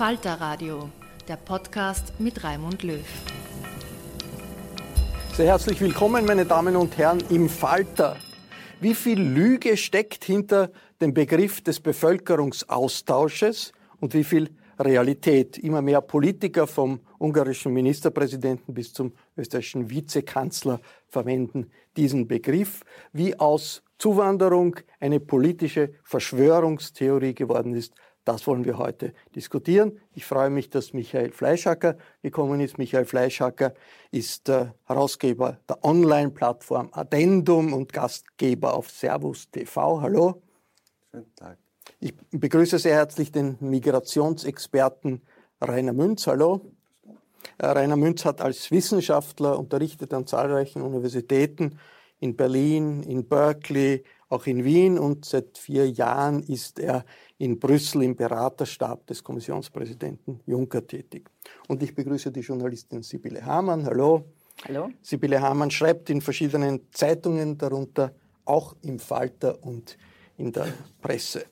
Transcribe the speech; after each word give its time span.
Falter 0.00 0.40
Radio, 0.40 0.88
der 1.28 1.36
Podcast 1.36 2.18
mit 2.18 2.42
Raimund 2.42 2.82
Löw. 2.84 3.04
Sehr 5.34 5.44
herzlich 5.44 5.78
willkommen, 5.78 6.24
meine 6.24 6.46
Damen 6.46 6.74
und 6.74 6.96
Herren, 6.96 7.22
im 7.28 7.50
Falter. 7.50 8.16
Wie 8.80 8.94
viel 8.94 9.20
Lüge 9.20 9.76
steckt 9.76 10.24
hinter 10.24 10.70
dem 11.02 11.12
Begriff 11.12 11.60
des 11.60 11.80
Bevölkerungsaustausches 11.80 13.72
und 14.00 14.14
wie 14.14 14.24
viel 14.24 14.48
Realität? 14.78 15.58
Immer 15.58 15.82
mehr 15.82 16.00
Politiker 16.00 16.66
vom 16.66 17.00
ungarischen 17.18 17.74
Ministerpräsidenten 17.74 18.72
bis 18.72 18.94
zum 18.94 19.12
österreichischen 19.36 19.90
Vizekanzler 19.90 20.80
verwenden 21.08 21.70
diesen 21.98 22.26
Begriff, 22.26 22.84
wie 23.12 23.38
aus 23.38 23.82
Zuwanderung 23.98 24.76
eine 24.98 25.20
politische 25.20 25.92
Verschwörungstheorie 26.04 27.34
geworden 27.34 27.74
ist, 27.74 27.92
das 28.24 28.46
wollen 28.46 28.64
wir 28.64 28.78
heute 28.78 29.14
diskutieren. 29.34 29.98
Ich 30.14 30.24
freue 30.26 30.50
mich, 30.50 30.68
dass 30.70 30.92
Michael 30.92 31.32
Fleischhacker 31.32 31.96
gekommen 32.22 32.60
ist. 32.60 32.78
Michael 32.78 33.04
Fleischhacker 33.04 33.74
ist 34.10 34.48
äh, 34.48 34.66
Herausgeber 34.84 35.58
der 35.68 35.82
Online-Plattform 35.84 36.90
Addendum 36.92 37.72
und 37.72 37.92
Gastgeber 37.92 38.74
auf 38.74 38.90
Servus 38.90 39.50
TV. 39.50 40.02
Hallo. 40.02 40.42
Schönen 41.10 41.34
Tag. 41.34 41.58
Ich 41.98 42.14
begrüße 42.30 42.78
sehr 42.78 42.94
herzlich 42.94 43.32
den 43.32 43.56
Migrationsexperten 43.60 45.22
Rainer 45.60 45.92
Münz. 45.92 46.26
Hallo. 46.26 46.60
Äh, 47.58 47.66
Rainer 47.66 47.96
Münz 47.96 48.24
hat 48.24 48.40
als 48.40 48.70
Wissenschaftler 48.70 49.58
unterrichtet 49.58 50.12
an 50.12 50.26
zahlreichen 50.26 50.82
Universitäten 50.82 51.78
in 52.18 52.36
Berlin, 52.36 53.02
in 53.02 53.26
Berkeley, 53.26 54.04
auch 54.30 54.46
in 54.46 54.64
Wien 54.64 54.98
und 54.98 55.24
seit 55.24 55.58
vier 55.58 55.90
Jahren 55.90 56.42
ist 56.44 56.78
er 56.78 57.04
in 57.36 57.58
Brüssel 57.58 58.04
im 58.04 58.14
Beraterstab 58.14 59.06
des 59.06 59.22
Kommissionspräsidenten 59.22 60.40
Juncker 60.46 60.86
tätig. 60.86 61.28
Und 61.68 61.82
ich 61.82 61.94
begrüße 61.94 62.30
die 62.30 62.40
Journalistin 62.40 63.02
Sibylle 63.02 63.44
Hamann. 63.44 63.84
Hallo. 63.84 64.24
Hallo. 64.66 64.90
Sibylle 65.02 65.40
Hamann 65.40 65.70
schreibt 65.70 66.10
in 66.10 66.20
verschiedenen 66.20 66.80
Zeitungen, 66.92 67.58
darunter 67.58 68.14
auch 68.44 68.76
im 68.82 68.98
Falter 69.00 69.62
und 69.64 69.98
in 70.36 70.52
der 70.52 70.68
Presse. 71.02 71.46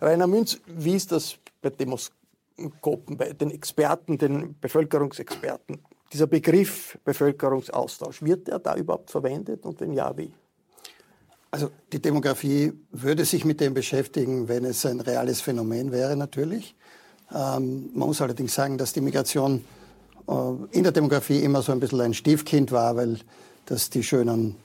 Rainer 0.00 0.26
Münz, 0.26 0.60
wie 0.66 0.94
ist 0.94 1.10
das 1.10 1.36
bei 1.60 1.70
Demoskopen, 1.70 3.16
bei 3.16 3.32
den 3.32 3.50
Experten, 3.50 4.16
den 4.16 4.58
Bevölkerungsexperten? 4.60 5.80
Dieser 6.12 6.26
Begriff 6.28 6.98
Bevölkerungsaustausch, 7.04 8.22
wird 8.22 8.48
er 8.48 8.60
da 8.60 8.76
überhaupt 8.76 9.10
verwendet 9.10 9.66
und 9.66 9.80
wenn 9.80 9.92
ja, 9.92 10.16
wie? 10.16 10.32
Also 11.50 11.70
die 11.92 12.00
Demografie 12.00 12.72
würde 12.92 13.24
sich 13.24 13.44
mit 13.44 13.60
dem 13.60 13.74
beschäftigen, 13.74 14.48
wenn 14.48 14.64
es 14.64 14.86
ein 14.86 15.00
reales 15.00 15.40
Phänomen 15.40 15.90
wäre 15.90 16.16
natürlich. 16.16 16.76
Ähm, 17.34 17.90
man 17.92 18.08
muss 18.08 18.20
allerdings 18.20 18.54
sagen, 18.54 18.78
dass 18.78 18.92
die 18.92 19.00
Migration 19.00 19.64
äh, 20.28 20.32
in 20.70 20.84
der 20.84 20.92
Demografie 20.92 21.40
immer 21.40 21.62
so 21.62 21.72
ein 21.72 21.80
bisschen 21.80 22.00
ein 22.00 22.14
Stiefkind 22.14 22.70
war, 22.70 22.94
weil 22.96 23.18
das 23.66 23.90
die 23.90 24.02
schönen 24.04 24.56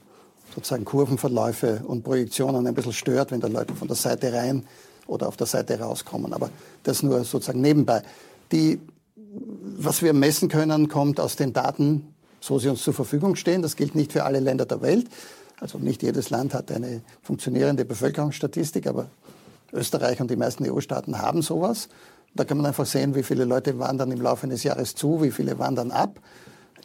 sozusagen 0.54 0.86
Kurvenverläufe 0.86 1.82
und 1.88 2.04
Projektionen 2.04 2.68
ein 2.68 2.76
bisschen 2.76 2.94
stört, 2.94 3.32
wenn 3.32 3.42
da 3.42 3.48
Leute 3.48 3.74
von 3.74 3.88
der 3.88 3.98
Seite 3.98 4.32
rein 4.32 4.64
oder 5.08 5.28
auf 5.28 5.38
der 5.38 5.48
Seite 5.48 5.80
rauskommen. 5.80 6.34
Aber 6.34 6.52
das 6.84 7.02
nur 7.02 7.24
sozusagen 7.24 7.62
nebenbei. 7.62 8.04
Die, 8.52 8.80
was 9.16 10.04
wir 10.04 10.14
messen 10.14 10.50
können, 10.50 10.88
kommt 10.88 11.20
aus 11.20 11.36
den 11.36 11.52
Daten, 11.52 12.14
so 12.40 12.60
sie 12.60 12.70
uns 12.70 12.84
zur 12.84 12.94
Verfügung 12.94 13.36
stehen. 13.36 13.64
Das 13.64 13.76
gilt 13.76 13.96
nicht 13.96 14.14
für 14.14 14.24
alle 14.24 14.40
Länder 14.40 14.66
der 14.66 14.82
Welt. 14.82 15.08
Also 15.60 15.78
nicht 15.78 16.04
jedes 16.04 16.30
Land 16.30 16.54
hat 16.54 16.72
eine 16.72 17.02
funktionierende 17.22 17.86
Bevölkerungsstatistik, 17.86 18.88
aber 18.88 19.08
Österreich 19.72 20.20
und 20.22 20.30
die 20.30 20.36
meisten 20.36 20.70
EU-Staaten 20.70 21.20
haben 21.20 21.42
sowas. 21.42 21.90
Da 22.34 22.44
kann 22.44 22.58
man 22.58 22.66
einfach 22.66 22.86
sehen, 22.86 23.16
wie 23.16 23.24
viele 23.24 23.46
Leute 23.46 23.80
wandern 23.80 24.12
im 24.12 24.22
Laufe 24.22 24.46
eines 24.46 24.64
Jahres 24.64 24.96
zu, 24.96 25.22
wie 25.22 25.32
viele 25.32 25.58
wandern 25.58 25.92
ab. 25.92 26.20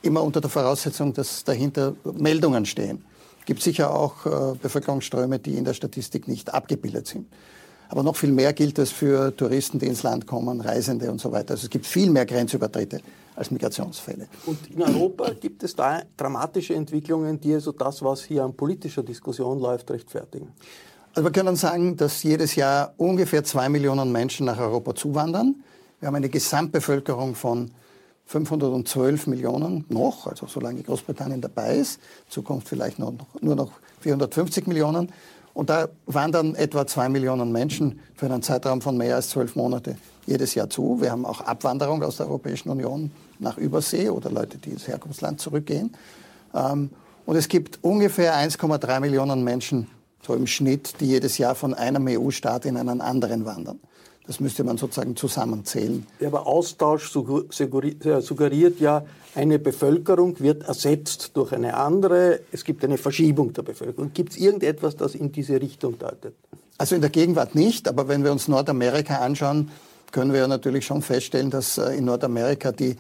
Immer 0.03 0.23
unter 0.23 0.41
der 0.41 0.51
Voraussetzung, 0.51 1.13
dass 1.13 1.45
dahinter 1.45 1.95
Meldungen 2.05 2.67
stehen. 2.67 3.05
Es 3.41 3.47
gibt 3.47 3.63
sicher 3.63 3.95
auch 3.95 4.27
äh, 4.27 4.57
Bevölkerungsströme, 4.63 5.39
die 5.41 5.57
in 5.57 5.65
der 5.65 5.75
Statistik 5.75 6.29
nicht 6.29 6.55
abgebildet 6.55 7.09
sind. 7.09 7.27
Aber 7.89 8.05
noch 8.05 8.15
viel 8.15 8.31
mehr 8.31 8.53
gilt 8.53 8.79
es 8.79 8.93
für 8.93 9.37
Touristen, 9.37 9.81
die 9.81 9.87
ins 9.87 10.05
Land 10.05 10.29
kommen, 10.29 10.61
Reisende 10.61 11.11
und 11.11 11.21
so 11.21 11.33
weiter. 11.33 11.53
Also 11.53 11.65
es 11.65 11.71
gibt 11.71 11.87
viel 11.87 12.11
mehr 12.11 12.25
Grenzübertritte 12.25 13.01
als 13.41 13.51
Migrationsfälle. 13.51 14.29
Und 14.45 14.59
in 14.71 14.83
Europa 14.83 15.31
gibt 15.31 15.63
es 15.63 15.75
da 15.75 16.03
dramatische 16.17 16.75
Entwicklungen, 16.75 17.41
die 17.41 17.55
also 17.55 17.73
das, 17.73 18.03
was 18.03 18.23
hier 18.23 18.45
an 18.45 18.55
politischer 18.55 19.03
Diskussion 19.03 19.59
läuft, 19.59 19.91
rechtfertigen? 19.91 20.53
Also 21.15 21.27
wir 21.27 21.33
können 21.33 21.57
sagen, 21.57 21.97
dass 21.97 22.23
jedes 22.23 22.55
Jahr 22.55 22.93
ungefähr 22.99 23.43
zwei 23.43 23.71
Millionen 23.71 24.13
Menschen 24.13 24.45
nach 24.45 24.59
Europa 24.59 24.95
zuwandern. 24.95 25.57
Wir 25.99 26.07
haben 26.07 26.15
eine 26.15 26.29
Gesamtbevölkerung 26.29 27.35
von 27.35 27.71
512 28.27 29.27
Millionen 29.27 29.87
noch, 29.89 30.27
also 30.27 30.47
solange 30.47 30.83
Großbritannien 30.83 31.41
dabei 31.41 31.77
ist, 31.77 31.99
Zukunft 32.29 32.69
vielleicht 32.69 32.99
noch, 32.99 33.15
nur 33.41 33.57
noch 33.57 33.73
450 34.01 34.67
Millionen. 34.67 35.11
Und 35.53 35.71
da 35.71 35.89
wandern 36.07 36.55
etwa 36.55 36.87
zwei 36.87 37.09
Millionen 37.09 37.53
Menschen 37.53 38.01
für 38.15 38.27
einen 38.27 38.43
Zeitraum 38.43 38.81
von 38.81 38.97
mehr 38.97 39.17
als 39.17 39.31
zwölf 39.31 39.57
Monate 39.57 39.97
jedes 40.27 40.55
Jahr 40.55 40.71
zu. 40.71 41.01
Wir 41.01 41.11
haben 41.11 41.27
auch 41.27 41.41
Abwanderung 41.41 42.03
aus 42.03 42.19
der 42.19 42.27
Europäischen 42.27 42.71
Union 42.71 43.11
nach 43.39 43.59
Übersee 43.59 44.11
oder 44.11 44.31
Leute, 44.31 44.59
die 44.59 44.71
ins 44.71 44.87
Herkunftsland 44.87 45.41
zurückgehen. 45.41 45.95
Ähm, 46.55 46.91
und 47.27 47.37
es 47.37 47.49
gibt 47.49 47.79
ungefähr 47.83 48.35
1,3 48.37 49.01
Millionen 49.01 49.45
Menschen, 49.45 49.89
so 50.23 50.35
im 50.35 50.47
Schnitt, 50.47 51.01
die 51.01 51.07
jedes 51.07 51.39
Jahr 51.39 51.55
von 51.55 51.75
einem 51.75 52.07
EU-Staat 52.07 52.67
in 52.67 52.77
einen 52.77 53.01
anderen 53.01 53.45
wandern. 53.45 53.81
Das 54.31 54.39
müsste 54.39 54.63
man 54.63 54.79
sozusagen 54.79 55.17
zusammenzählen. 55.17 56.07
Ja, 56.21 56.29
aber 56.29 56.47
Austausch 56.47 57.07
äh, 57.17 58.21
suggeriert 58.21 58.79
ja, 58.79 59.05
eine 59.35 59.59
Bevölkerung 59.59 60.39
wird 60.39 60.63
ersetzt 60.69 61.33
durch 61.35 61.53
eine 61.53 61.77
andere. 61.77 62.39
Es 62.53 62.63
gibt 62.63 62.85
eine 62.85 62.97
Verschiebung 62.97 63.53
der 63.55 63.63
Bevölkerung. 63.63 64.13
Gibt 64.15 64.31
es 64.31 64.39
irgendetwas, 64.39 64.95
das 64.95 65.17
in 65.17 65.33
diese 65.33 65.61
Richtung 65.61 65.99
deutet? 65.99 66.35
Also 66.79 66.95
in 66.95 67.01
der 67.01 67.11
Gegenwart 67.11 67.57
nicht, 67.57 67.89
aber 67.89 68.07
wenn 68.07 68.23
wir 68.23 68.31
uns 68.31 68.47
Nordamerika 68.47 69.17
anschauen, 69.17 69.73
können 70.13 70.33
wir 70.33 70.47
natürlich 70.47 70.87
schon 70.87 71.03
feststellen, 71.03 71.51
dass 71.51 71.77
äh, 71.79 71.97
in 71.97 72.05
Nordamerika 72.05 72.71
die 72.71 72.95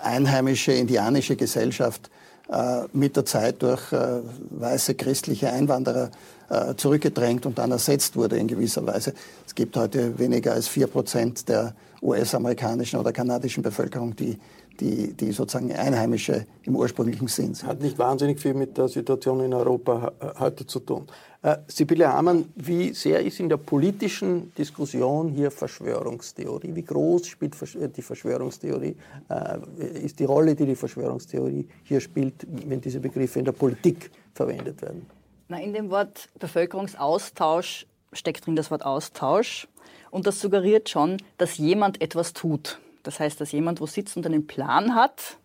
einheimische, 0.00 0.70
indianische 0.70 1.34
Gesellschaft 1.34 2.12
äh, 2.48 2.82
mit 2.92 3.16
der 3.16 3.24
Zeit 3.24 3.60
durch 3.62 3.90
weiße 3.90 4.94
christliche 4.94 5.52
Einwanderer 5.52 6.12
äh, 6.50 6.74
zurückgedrängt 6.76 7.46
und 7.46 7.58
dann 7.58 7.70
ersetzt 7.70 8.16
wurde 8.16 8.36
in 8.36 8.46
gewisser 8.46 8.86
Weise. 8.86 9.14
Es 9.46 9.54
gibt 9.54 9.76
heute 9.76 10.18
weniger 10.18 10.52
als 10.52 10.68
vier 10.68 10.86
Prozent 10.86 11.48
der 11.48 11.74
US-amerikanischen 12.02 12.98
oder 12.98 13.12
kanadischen 13.12 13.62
Bevölkerung, 13.62 14.14
die 14.16 14.38
die, 14.80 15.12
die 15.12 15.32
sozusagen 15.32 15.72
Einheimische 15.72 16.46
im 16.64 16.76
ursprünglichen 16.76 17.28
Sinn 17.28 17.54
sind. 17.54 17.68
Hat 17.68 17.80
nicht 17.80 17.98
wahnsinnig 17.98 18.40
viel 18.40 18.54
mit 18.54 18.76
der 18.76 18.88
Situation 18.88 19.40
in 19.40 19.52
Europa 19.52 20.12
heute 20.38 20.66
zu 20.66 20.80
tun. 20.80 21.06
Äh, 21.42 21.58
Sibylle 21.68 22.12
Hamann, 22.12 22.46
wie 22.56 22.92
sehr 22.92 23.20
ist 23.20 23.40
in 23.40 23.48
der 23.48 23.56
politischen 23.56 24.52
Diskussion 24.54 25.28
hier 25.28 25.50
Verschwörungstheorie? 25.50 26.74
Wie 26.74 26.82
groß 26.84 27.26
spielt 27.26 27.54
äh, 27.74 27.88
die 27.88 28.02
Verschwörungstheorie? 28.02 28.96
Äh, 29.28 30.04
ist 30.04 30.18
die 30.18 30.24
Rolle, 30.24 30.54
die 30.54 30.66
die 30.66 30.76
Verschwörungstheorie 30.76 31.66
hier 31.84 32.00
spielt, 32.00 32.46
wenn 32.66 32.80
diese 32.80 33.00
Begriffe 33.00 33.38
in 33.38 33.44
der 33.44 33.52
Politik 33.52 34.10
verwendet 34.34 34.82
werden? 34.82 35.06
Na, 35.50 35.58
in 35.58 35.72
dem 35.72 35.90
Wort 35.90 36.28
Bevölkerungsaustausch 36.38 37.84
steckt 38.12 38.46
drin 38.46 38.54
das 38.54 38.70
Wort 38.70 38.86
Austausch. 38.86 39.66
Und 40.12 40.28
das 40.28 40.40
suggeriert 40.40 40.88
schon, 40.88 41.16
dass 41.38 41.58
jemand 41.58 42.00
etwas 42.00 42.32
tut. 42.32 42.78
Das 43.02 43.18
heißt, 43.18 43.40
dass 43.40 43.50
jemand 43.50 43.80
wo 43.80 43.86
sitzt 43.86 44.16
und 44.16 44.24
einen 44.26 44.46
Plan 44.46 44.94
hat, 44.94 45.38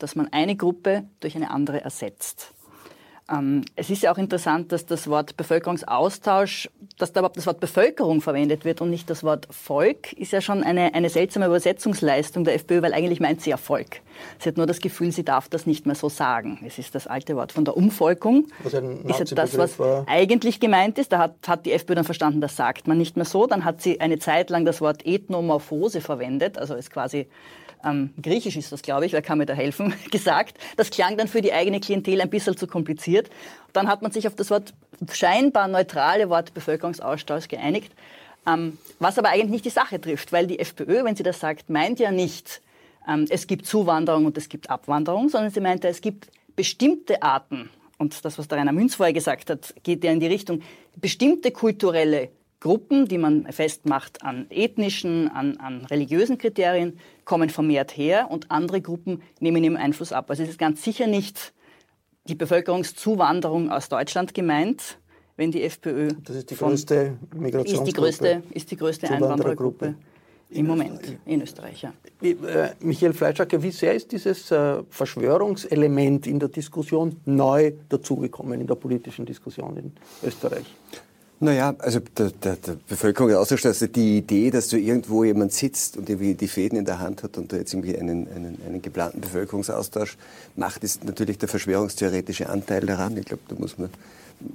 dass 0.00 0.16
man 0.16 0.32
eine 0.32 0.56
Gruppe 0.56 1.04
durch 1.20 1.36
eine 1.36 1.52
andere 1.52 1.80
ersetzt. 1.80 2.54
Ähm, 3.32 3.64
es 3.76 3.90
ist 3.90 4.02
ja 4.02 4.12
auch 4.12 4.18
interessant, 4.18 4.72
dass 4.72 4.84
das 4.86 5.08
Wort 5.08 5.36
Bevölkerungsaustausch, 5.36 6.68
dass 6.98 7.12
da 7.12 7.20
überhaupt 7.20 7.36
das 7.36 7.46
Wort 7.46 7.60
Bevölkerung 7.60 8.20
verwendet 8.20 8.64
wird 8.64 8.80
und 8.80 8.90
nicht 8.90 9.08
das 9.08 9.24
Wort 9.24 9.48
Volk, 9.50 10.12
ist 10.12 10.32
ja 10.32 10.40
schon 10.40 10.62
eine, 10.62 10.94
eine 10.94 11.08
seltsame 11.08 11.46
Übersetzungsleistung 11.46 12.44
der 12.44 12.54
FPÖ, 12.54 12.82
weil 12.82 12.92
eigentlich 12.92 13.20
meint 13.20 13.40
sie 13.40 13.50
ja 13.50 13.56
Volk. 13.56 14.00
Sie 14.38 14.48
hat 14.48 14.56
nur 14.56 14.66
das 14.66 14.80
Gefühl, 14.80 15.12
sie 15.12 15.24
darf 15.24 15.48
das 15.48 15.66
nicht 15.66 15.86
mehr 15.86 15.94
so 15.94 16.08
sagen. 16.08 16.60
Es 16.66 16.78
ist 16.78 16.94
das 16.94 17.06
alte 17.06 17.36
Wort 17.36 17.52
von 17.52 17.64
der 17.64 17.76
Umvolkung. 17.76 18.48
Was 18.62 18.74
ein 18.74 19.02
ist 19.06 19.18
ja 19.18 19.24
das, 19.24 19.56
was 19.56 19.78
war. 19.78 20.04
eigentlich 20.06 20.60
gemeint 20.60 20.98
ist. 20.98 21.12
Da 21.12 21.18
hat, 21.18 21.36
hat 21.46 21.64
die 21.64 21.72
FPÖ 21.72 21.94
dann 21.94 22.04
verstanden, 22.04 22.40
das 22.40 22.56
sagt 22.56 22.86
man 22.86 22.98
nicht 22.98 23.16
mehr 23.16 23.24
so. 23.24 23.46
Dann 23.46 23.64
hat 23.64 23.80
sie 23.80 24.00
eine 24.00 24.18
Zeit 24.18 24.50
lang 24.50 24.64
das 24.64 24.80
Wort 24.80 25.06
Ethnomorphose 25.06 26.00
verwendet, 26.00 26.58
also 26.58 26.74
ist 26.74 26.90
quasi 26.90 27.26
ähm, 27.84 28.10
Griechisch 28.20 28.56
ist 28.56 28.72
das, 28.72 28.82
glaube 28.82 29.06
ich, 29.06 29.12
wer 29.12 29.22
kann 29.22 29.38
mir 29.38 29.46
da 29.46 29.54
helfen, 29.54 29.94
gesagt. 30.10 30.58
Das 30.76 30.90
klang 30.90 31.16
dann 31.16 31.28
für 31.28 31.40
die 31.40 31.52
eigene 31.52 31.80
Klientel 31.80 32.20
ein 32.20 32.30
bisschen 32.30 32.56
zu 32.56 32.66
kompliziert. 32.66 33.30
Dann 33.72 33.88
hat 33.88 34.02
man 34.02 34.12
sich 34.12 34.26
auf 34.26 34.34
das 34.34 34.50
Wort 34.50 34.74
scheinbar 35.12 35.68
neutrale 35.68 36.28
Wort 36.28 36.54
Bevölkerungsaustausch 36.54 37.48
geeinigt, 37.48 37.92
ähm, 38.46 38.78
was 38.98 39.18
aber 39.18 39.30
eigentlich 39.30 39.50
nicht 39.50 39.64
die 39.64 39.70
Sache 39.70 40.00
trifft, 40.00 40.32
weil 40.32 40.46
die 40.46 40.58
FPÖ, 40.58 41.04
wenn 41.04 41.16
sie 41.16 41.22
das 41.22 41.40
sagt, 41.40 41.70
meint 41.70 41.98
ja 41.98 42.10
nicht, 42.10 42.60
ähm, 43.08 43.26
es 43.28 43.46
gibt 43.46 43.66
Zuwanderung 43.66 44.26
und 44.26 44.36
es 44.38 44.48
gibt 44.48 44.70
Abwanderung, 44.70 45.28
sondern 45.28 45.50
sie 45.50 45.60
meint, 45.60 45.84
es 45.84 46.00
gibt 46.00 46.28
bestimmte 46.54 47.22
Arten, 47.22 47.70
und 48.02 48.24
das, 48.24 48.36
was 48.36 48.48
der 48.48 48.58
Rainer 48.58 48.72
Münz 48.72 48.96
vorher 48.96 49.12
gesagt 49.12 49.48
hat, 49.48 49.74
geht 49.84 50.04
ja 50.04 50.10
in 50.10 50.20
die 50.20 50.26
Richtung, 50.26 50.60
bestimmte 50.96 51.52
kulturelle 51.52 52.30
Gruppen, 52.62 53.08
die 53.08 53.18
man 53.18 53.50
festmacht 53.50 54.22
an 54.22 54.46
ethnischen, 54.48 55.28
an, 55.28 55.56
an 55.56 55.84
religiösen 55.86 56.38
Kriterien, 56.38 56.96
kommen 57.24 57.50
vermehrt 57.50 57.96
her 57.96 58.30
und 58.30 58.52
andere 58.52 58.80
Gruppen 58.80 59.20
nehmen 59.40 59.64
ihm 59.64 59.76
Einfluss 59.76 60.12
ab. 60.12 60.30
Also 60.30 60.44
es 60.44 60.50
ist 60.50 60.60
ganz 60.60 60.80
sicher 60.84 61.08
nicht 61.08 61.52
die 62.28 62.36
Bevölkerungszuwanderung 62.36 63.68
aus 63.68 63.88
Deutschland 63.88 64.32
gemeint, 64.32 64.98
wenn 65.36 65.50
die 65.50 65.64
FPÖ. 65.64 66.10
Das 66.22 66.36
ist 66.36 66.52
die 66.52 66.54
größte 66.54 67.18
Migrationsgruppe. 67.34 68.08
Ist 68.08 68.20
die 68.20 68.26
größte, 68.26 68.42
ist 68.54 68.70
die 68.70 68.76
größte 68.76 69.10
Einwanderergruppe 69.10 69.96
im 70.50 70.68
Moment 70.68 71.18
in 71.26 71.42
Österreich. 71.42 71.82
Ja. 71.82 71.92
Äh, 72.22 72.74
Michael 72.78 73.12
Fleischacker, 73.12 73.60
wie 73.60 73.72
sehr 73.72 73.94
ist 73.94 74.12
dieses 74.12 74.52
äh, 74.52 74.84
Verschwörungselement 74.88 76.28
in 76.28 76.38
der 76.38 76.48
Diskussion 76.48 77.16
neu 77.24 77.72
dazugekommen, 77.88 78.60
in 78.60 78.68
der 78.68 78.76
politischen 78.76 79.26
Diskussion 79.26 79.76
in 79.76 79.92
Österreich? 80.22 80.66
Naja, 81.42 81.74
also 81.80 81.98
der, 81.98 82.30
der, 82.30 82.54
der 82.54 82.76
Bevölkerung 82.88 83.34
auszustellen, 83.34 83.74
also 83.74 83.88
die 83.88 84.18
Idee, 84.18 84.52
dass 84.52 84.68
du 84.68 84.78
irgendwo 84.78 85.24
jemand 85.24 85.52
sitzt 85.52 85.96
und 85.96 86.08
irgendwie 86.08 86.34
die 86.34 86.46
Fäden 86.46 86.78
in 86.78 86.84
der 86.84 87.00
Hand 87.00 87.24
hat 87.24 87.36
und 87.36 87.52
da 87.52 87.56
jetzt 87.56 87.74
irgendwie 87.74 87.98
einen, 87.98 88.28
einen, 88.28 88.58
einen 88.64 88.80
geplanten 88.80 89.20
Bevölkerungsaustausch 89.20 90.16
macht, 90.54 90.84
ist 90.84 91.02
natürlich 91.02 91.38
der 91.38 91.48
verschwörungstheoretische 91.48 92.48
Anteil 92.48 92.86
daran. 92.86 93.16
Ich 93.16 93.24
glaube, 93.24 93.42
da 93.48 93.56
muss 93.56 93.76
man 93.76 93.90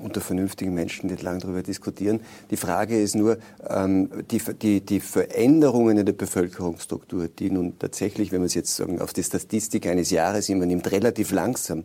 unter 0.01 0.21
vernünftigen 0.21 0.73
Menschen 0.73 1.09
nicht 1.09 1.21
lange 1.21 1.39
darüber 1.39 1.61
diskutieren. 1.61 2.21
Die 2.51 2.57
Frage 2.57 3.01
ist 3.01 3.15
nur, 3.15 3.37
ähm, 3.67 4.09
die, 4.31 4.41
die, 4.61 4.79
die 4.79 4.99
Veränderungen 5.01 5.97
in 5.97 6.05
der 6.05 6.13
Bevölkerungsstruktur, 6.13 7.27
die 7.27 7.49
nun 7.51 7.77
tatsächlich, 7.79 8.31
wenn 8.31 8.39
man 8.39 8.47
es 8.47 8.53
jetzt 8.53 8.73
sagen, 8.73 9.01
auf 9.01 9.11
die 9.11 9.23
Statistik 9.23 9.87
eines 9.87 10.09
Jahres 10.09 10.47
immer 10.47 10.65
nimmt, 10.65 10.89
relativ 10.91 11.31
langsam 11.31 11.83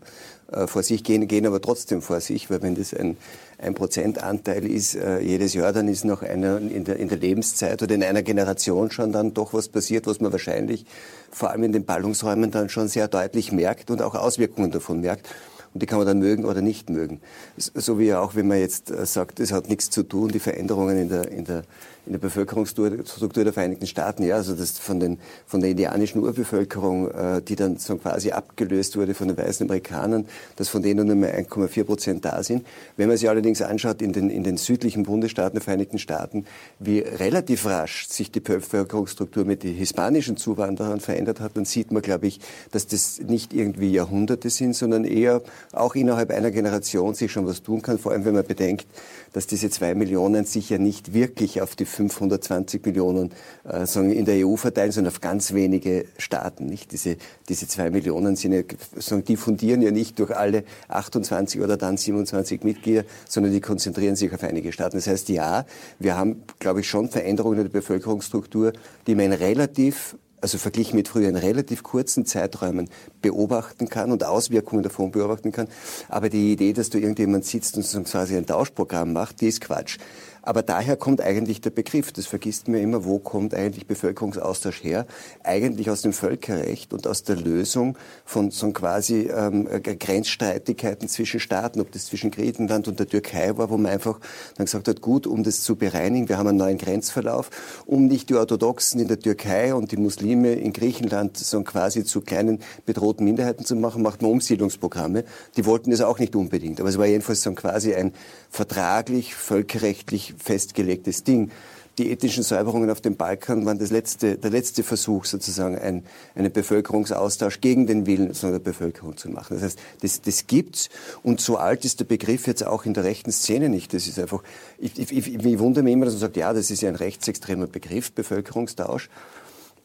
äh, 0.53 0.67
vor 0.67 0.83
sich 0.83 1.03
gehen, 1.05 1.27
gehen 1.29 1.47
aber 1.47 1.61
trotzdem 1.61 2.03
vor 2.03 2.21
sich, 2.21 2.51
weil 2.51 2.63
wenn 2.63 2.75
das 2.75 2.95
ein, 2.95 3.17
ein 3.63 3.75
Prozentanteil 3.75 4.67
ist 4.67 4.97
äh, 4.97 5.21
jedes 5.21 5.55
Jahr, 5.55 5.73
dann 5.73 5.87
ist 5.87 6.05
noch 6.05 6.23
einer 6.23 6.59
in 6.59 6.85
der, 6.85 6.97
in 6.97 7.09
der 7.09 7.19
Lebenszeit 7.19 7.81
oder 7.81 7.95
in 7.95 8.03
einer 8.03 8.23
Generation 8.23 8.91
schon 8.91 9.13
dann 9.13 9.35
doch 9.35 9.55
was 9.55 9.69
passiert, 9.69 10.07
was 10.07 10.21
man 10.21 10.33
wahrscheinlich 10.33 10.85
vor 11.31 11.51
allem 11.51 11.63
in 11.63 11.73
den 11.73 11.85
Ballungsräumen 11.85 12.51
dann 12.51 12.69
schon 12.69 12.89
sehr 12.89 13.07
deutlich 13.07 13.53
merkt 13.53 13.91
und 13.91 14.03
auch 14.03 14.15
Auswirkungen 14.15 14.73
davon 14.73 15.01
merkt. 15.01 15.29
Und 15.73 15.83
die 15.83 15.87
kann 15.87 15.99
man 15.99 16.07
dann 16.07 16.19
mögen 16.19 16.45
oder 16.45 16.61
nicht 16.61 16.91
mögen. 16.91 17.21
So 17.57 17.99
wie 17.99 18.13
auch, 18.13 18.35
wenn 18.35 18.49
man 18.49 18.59
jetzt 18.59 18.91
äh, 18.91 19.07
sagt, 19.07 19.41
es 19.41 19.53
hat 19.53 19.69
nichts 19.69 19.91
zu 19.91 20.03
tun, 20.03 20.29
die 20.29 20.41
Veränderungen 20.41 20.99
in 20.99 21.09
der, 21.09 21.31
in 21.31 21.45
der 21.45 21.63
in 22.05 22.13
der 22.13 22.19
Bevölkerungsstruktur 22.19 23.45
der 23.45 23.53
Vereinigten 23.53 23.87
Staaten, 23.87 24.25
ja, 24.25 24.35
also 24.35 24.55
das 24.55 24.79
von, 24.79 24.99
den, 24.99 25.19
von 25.47 25.61
der 25.61 25.71
indianischen 25.71 26.21
Urbevölkerung, 26.21 27.11
äh, 27.11 27.43
die 27.43 27.55
dann 27.55 27.77
so 27.77 27.97
quasi 27.97 28.33
abgelöst 28.33 28.97
wurde 28.97 29.15
von 29.15 29.29
den 29.29 29.37
weißen 29.37 29.67
Amerikanern, 29.67 30.27
dass 30.57 30.69
von 30.69 30.83
denen 30.83 31.07
nur 31.07 31.15
mehr 31.15 31.39
1,4 31.39 31.85
Prozent 31.85 32.25
da 32.25 32.43
sind. 32.43 32.67
Wenn 32.97 33.09
man 33.09 33.17
sich 33.17 33.29
allerdings 33.29 33.63
anschaut 33.63 34.03
in 34.03 34.13
den, 34.13 34.31
in 34.31 34.43
den 34.43 34.57
südlichen 34.57 35.05
Bundesstaaten 35.05 35.55
der 35.55 35.63
Vereinigten 35.63 35.99
Staaten, 35.99 36.45
wie 36.81 36.99
relativ 36.99 37.67
rasch 37.67 38.09
sich 38.09 38.33
die 38.33 38.41
Bevölkerungsstruktur 38.41 39.45
mit 39.45 39.63
den 39.63 39.75
hispanischen 39.75 40.37
Zuwanderern 40.37 40.99
verändert 40.99 41.39
hat, 41.39 41.57
dann 41.57 41.65
sieht 41.65 41.93
man, 41.93 42.03
glaube 42.03 42.27
ich, 42.27 42.41
dass 42.73 42.89
das 42.89 43.21
nicht 43.21 43.53
irgendwie 43.55 43.93
Jahrhunderte 43.93 44.51
sind, 44.51 44.75
sondern 44.75 45.05
eher 45.05 45.41
auch 45.73 45.95
innerhalb 45.95 46.31
einer 46.31 46.51
Generation 46.51 47.15
sich 47.15 47.31
schon 47.31 47.47
was 47.47 47.63
tun 47.63 47.81
kann, 47.81 47.99
vor 47.99 48.11
allem 48.11 48.25
wenn 48.25 48.35
man 48.35 48.45
bedenkt, 48.45 48.87
dass 49.33 49.47
diese 49.47 49.71
zwei 49.71 49.95
Millionen 49.95 50.45
sich 50.45 50.69
ja 50.71 50.79
nicht 50.79 51.15
wirklich 51.15 51.63
auf 51.63 51.77
die 51.77 51.87
520 51.93 52.85
Millionen 52.85 53.31
äh, 53.69 53.85
in 53.99 54.25
der 54.25 54.47
EU 54.47 54.57
verteilen, 54.57 54.93
sondern 54.93 55.13
auf 55.13 55.21
ganz 55.21 55.53
wenige 55.53 56.07
Staaten. 56.19 56.67
Nicht? 56.67 56.93
Diese, 56.93 57.17
diese 57.49 57.69
zwei 57.69 57.91
Millionen 57.91 58.37
sind 58.37 58.53
ja, 58.53 58.63
sagen, 58.97 59.25
die 59.25 59.37
ja 59.69 59.91
nicht 59.91 60.19
durch 60.19 60.35
alle 60.35 60.65
28 60.89 61.61
oder 61.61 61.77
dann 61.77 61.97
27 61.97 62.65
Mitglieder, 62.65 63.05
sondern 63.29 63.53
die 63.53 63.61
konzentrieren 63.61 64.17
sich 64.17 64.33
auf 64.33 64.43
einige 64.43 64.73
Staaten. 64.73 64.97
Das 64.97 65.07
heißt, 65.07 65.29
ja, 65.29 65.65
wir 65.99 66.17
haben, 66.17 66.43
glaube 66.59 66.81
ich, 66.81 66.89
schon 66.89 67.09
Veränderungen 67.09 67.59
in 67.59 67.65
der 67.65 67.73
Bevölkerungsstruktur, 67.73 68.73
die 69.07 69.15
man 69.15 69.33
relativ 69.33 70.17
also 70.43 70.59
verglichen 70.59 70.97
mit 70.97 71.09
früher 71.09 71.29
in 71.29 71.37
relativ 71.37 71.83
kurzen 71.85 72.27
Zeiträumen 72.27 72.91
beobachten 73.23 73.89
kann 73.89 74.11
und 74.11 74.25
Auswirkungen 74.25 74.83
davon 74.83 75.13
beobachten 75.13 75.53
kann. 75.53 75.69
Aber 76.09 76.29
die 76.29 76.53
Idee, 76.53 76.73
dass 76.73 76.91
du 76.91 76.99
irgendjemand 76.99 77.45
sitzt 77.45 77.77
und 77.77 78.05
quasi 78.05 78.37
ein 78.37 78.45
Tauschprogramm 78.45 79.13
macht, 79.13 79.41
die 79.41 79.47
ist 79.47 79.61
Quatsch. 79.61 79.99
Aber 80.43 80.63
daher 80.63 80.97
kommt 80.97 81.21
eigentlich 81.21 81.61
der 81.61 81.71
Begriff, 81.71 82.13
das 82.13 82.27
vergisst 82.27 82.67
man 82.67 82.81
immer, 82.81 83.05
wo 83.05 83.21
kommt 83.21 83.55
eigentlich 83.55 83.87
Bevölkerungsaustausch 83.87 84.83
her? 84.83 85.07
Eigentlich 85.45 85.89
aus 85.89 86.03
dem 86.03 86.13
Völkerrecht 86.13 86.93
und 86.93 87.07
aus 87.07 87.23
der 87.23 87.37
Lösung 87.37 87.97
von 88.25 88.51
so 88.51 88.73
quasi 88.73 89.31
ähm, 89.33 89.69
Grenzstreitigkeiten 89.83 91.09
zwischen 91.09 91.39
Staaten, 91.39 91.81
ob 91.81 91.93
das 91.93 92.07
zwischen 92.07 92.33
Griechenland 92.33 92.89
und 92.89 92.99
der 92.99 93.07
Türkei 93.07 93.57
war, 93.57 93.71
wo 93.71 93.77
man 93.77 93.93
einfach 93.93 94.19
dann 94.57 94.67
gesagt 94.67 94.89
hat, 94.89 95.01
gut, 95.01 95.29
um 95.29 95.45
das 95.45 95.63
zu 95.63 95.77
bereinigen, 95.77 96.29
wir 96.29 96.39
haben 96.39 96.49
einen 96.49 96.59
neuen 96.59 96.79
Grenzverlauf, 96.79 97.51
um 97.87 98.07
nicht 98.07 98.29
die 98.29 98.35
Orthodoxen 98.35 99.01
in 99.01 99.09
der 99.09 99.21
Türkei 99.21 99.75
und 99.75 99.93
die 99.93 99.97
Muslime 99.97 100.55
in 100.55 100.73
Griechenland 100.73 101.37
so 101.37 101.63
quasi 101.63 102.05
zu 102.05 102.21
kleinen 102.21 102.59
bedrohten 102.85 103.25
Minderheiten 103.25 103.65
zu 103.65 103.77
machen, 103.77 104.03
macht 104.03 104.23
man 104.23 104.33
Umsiedlungsprogramme. 104.33 105.25
Die 105.57 105.67
wollten 105.67 105.93
das 105.93 106.01
auch 106.01 106.19
nicht 106.19 106.35
unbedingt, 106.35 106.81
aber 106.81 106.89
es 106.89 106.99
war 106.99 107.07
jedenfalls 107.07 107.43
so 107.43 107.53
quasi 107.53 107.95
ein 107.95 108.13
vertraglich, 108.51 109.35
völkerrechtlich 109.35 110.32
festgelegtes 110.39 111.25
Ding. 111.25 111.51
Die 111.99 112.11
ethnischen 112.11 112.43
Säuberungen 112.43 112.89
auf 112.89 113.03
dem 113.03 113.17
Balkan 113.17 113.67
waren 113.67 113.79
das 113.79 113.91
letzte, 113.91 114.39
der 114.39 114.51
letzte 114.51 114.83
Versuch, 114.83 115.27
sozusagen 115.27 115.77
ein, 115.77 116.05
einen 116.35 116.51
Bevölkerungsaustausch 116.51 117.61
gegen 117.61 117.87
den 117.87 118.07
Willen 118.07 118.33
der 118.33 118.59
Bevölkerung 118.61 119.19
zu 119.19 119.29
machen. 119.29 119.57
Das 119.57 119.63
heißt, 119.63 119.79
das, 120.01 120.23
das 120.23 120.47
gibt's 120.47 120.89
und 121.23 121.43
so 121.43 121.59
alt 121.59 121.85
ist 121.85 122.01
der 122.01 122.07
Begriff 122.07 122.47
jetzt 122.47 122.67
auch 122.67 122.87
in 122.87 122.95
der 122.95 123.05
rechten 123.05 123.31
Szene 123.31 123.69
nicht. 123.69 123.93
Das 123.93 124.07
ist 124.07 124.19
einfach, 124.19 124.43
ich, 124.79 124.99
ich, 124.99 125.13
ich, 125.13 125.35
ich 125.35 125.59
wundere 125.59 125.85
mich 125.85 125.93
immer, 125.93 126.07
dass 126.07 126.15
man 126.15 126.21
sagt, 126.23 126.39
ja, 126.39 126.55
das 126.55 126.71
ist 126.71 126.81
ja 126.81 126.89
ein 126.89 126.97
rechtsextremer 126.97 127.67
Begriff, 127.67 128.13
Bevölkerungstausch. 128.13 129.11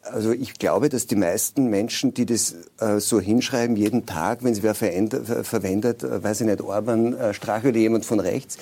Also 0.02 0.32
ich 0.32 0.54
glaube, 0.54 0.88
dass 0.88 1.06
die 1.06 1.16
meisten 1.16 1.68
Menschen, 1.68 2.14
die 2.14 2.24
das 2.24 2.54
äh, 2.78 3.00
so 3.00 3.20
hinschreiben, 3.20 3.76
jeden 3.76 4.06
Tag, 4.06 4.42
wenn 4.42 4.54
sie 4.54 4.62
wer 4.62 4.74
verwendet, 4.74 6.02
äh, 6.02 6.22
weiß 6.22 6.40
ich 6.40 6.46
nicht, 6.46 6.62
Orban, 6.62 7.14
äh, 7.14 7.34
Strache 7.34 7.68
oder 7.68 7.78
jemand 7.78 8.06
von 8.06 8.20
rechts, 8.20 8.56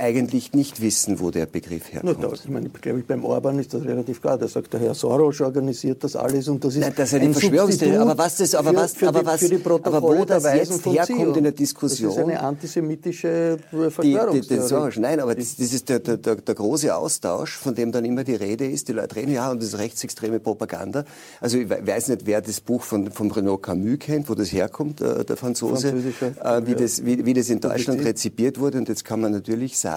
eigentlich 0.00 0.52
nicht 0.52 0.80
wissen, 0.80 1.20
wo 1.20 1.30
der 1.30 1.46
Begriff 1.46 1.92
herkommt. 1.92 2.18
Na, 2.20 2.28
da, 2.28 2.34
ich 2.34 2.48
meine, 2.48 2.68
glaube 2.70 3.00
ich, 3.00 3.06
beim 3.06 3.24
Orban 3.24 3.58
ist 3.58 3.74
das 3.74 3.84
relativ 3.84 4.20
klar. 4.20 4.38
Da 4.38 4.48
sagt 4.48 4.72
der 4.72 4.80
Herr 4.80 4.94
Soros 4.94 5.40
organisiert 5.40 6.02
das 6.02 6.16
alles 6.16 6.48
und 6.48 6.64
das 6.64 6.74
ist 6.74 6.80
Nein, 6.80 6.92
das 6.96 7.12
ist 7.12 7.20
eine 7.20 7.32
Verschwörungstheorie. 7.32 7.96
Aber 7.98 8.18
was 8.18 8.36
das, 8.36 8.54
aber 8.54 8.74
was, 8.74 8.94
für, 8.94 9.08
aber 9.08 9.20
die, 9.20 9.26
was, 9.26 9.40
für 9.40 9.48
die 9.48 9.64
aber 9.64 10.02
wo 10.02 10.24
das 10.24 10.44
jetzt 10.44 10.86
herkommt 10.86 11.36
in 11.36 11.44
der 11.44 11.52
Diskussion. 11.52 12.08
Das 12.08 12.18
ist 12.18 12.24
eine 12.24 12.40
antisemitische 12.40 13.58
Verschwörungstheorie. 13.70 14.40
Die, 14.40 14.48
die, 14.48 14.60
Soros, 14.60 14.96
nein, 14.96 15.20
aber 15.20 15.34
das, 15.34 15.56
das 15.56 15.72
ist 15.72 15.88
der, 15.88 16.00
der, 16.00 16.16
der, 16.16 16.36
der, 16.36 16.54
große 16.54 16.94
Austausch, 16.94 17.56
von 17.56 17.74
dem 17.74 17.92
dann 17.92 18.04
immer 18.04 18.24
die 18.24 18.34
Rede 18.34 18.66
ist. 18.66 18.88
Die 18.88 18.92
Leute 18.92 19.16
reden, 19.16 19.32
ja, 19.32 19.50
und 19.50 19.60
das 19.60 19.68
ist 19.70 19.78
rechtsextreme 19.78 20.40
Propaganda. 20.40 21.04
Also 21.40 21.58
ich 21.58 21.68
weiß 21.68 22.08
nicht, 22.08 22.26
wer 22.26 22.40
das 22.40 22.60
Buch 22.60 22.82
von, 22.82 23.10
von 23.10 23.30
Renaud 23.30 23.62
Camus 23.62 23.98
kennt, 23.98 24.28
wo 24.28 24.34
das 24.34 24.50
herkommt, 24.52 25.00
äh, 25.00 25.24
der 25.24 25.36
Franzose, 25.36 25.88
äh, 25.88 26.62
wie, 26.64 26.74
das, 26.74 27.04
wie, 27.04 27.24
wie 27.26 27.34
das 27.34 27.50
in 27.50 27.60
Deutschland 27.60 28.02
rezipiert 28.04 28.58
wurde. 28.58 28.78
Und 28.78 28.88
jetzt 28.88 29.04
kann 29.04 29.20
man 29.20 29.32
natürlich 29.32 29.78
sagen, 29.78 29.89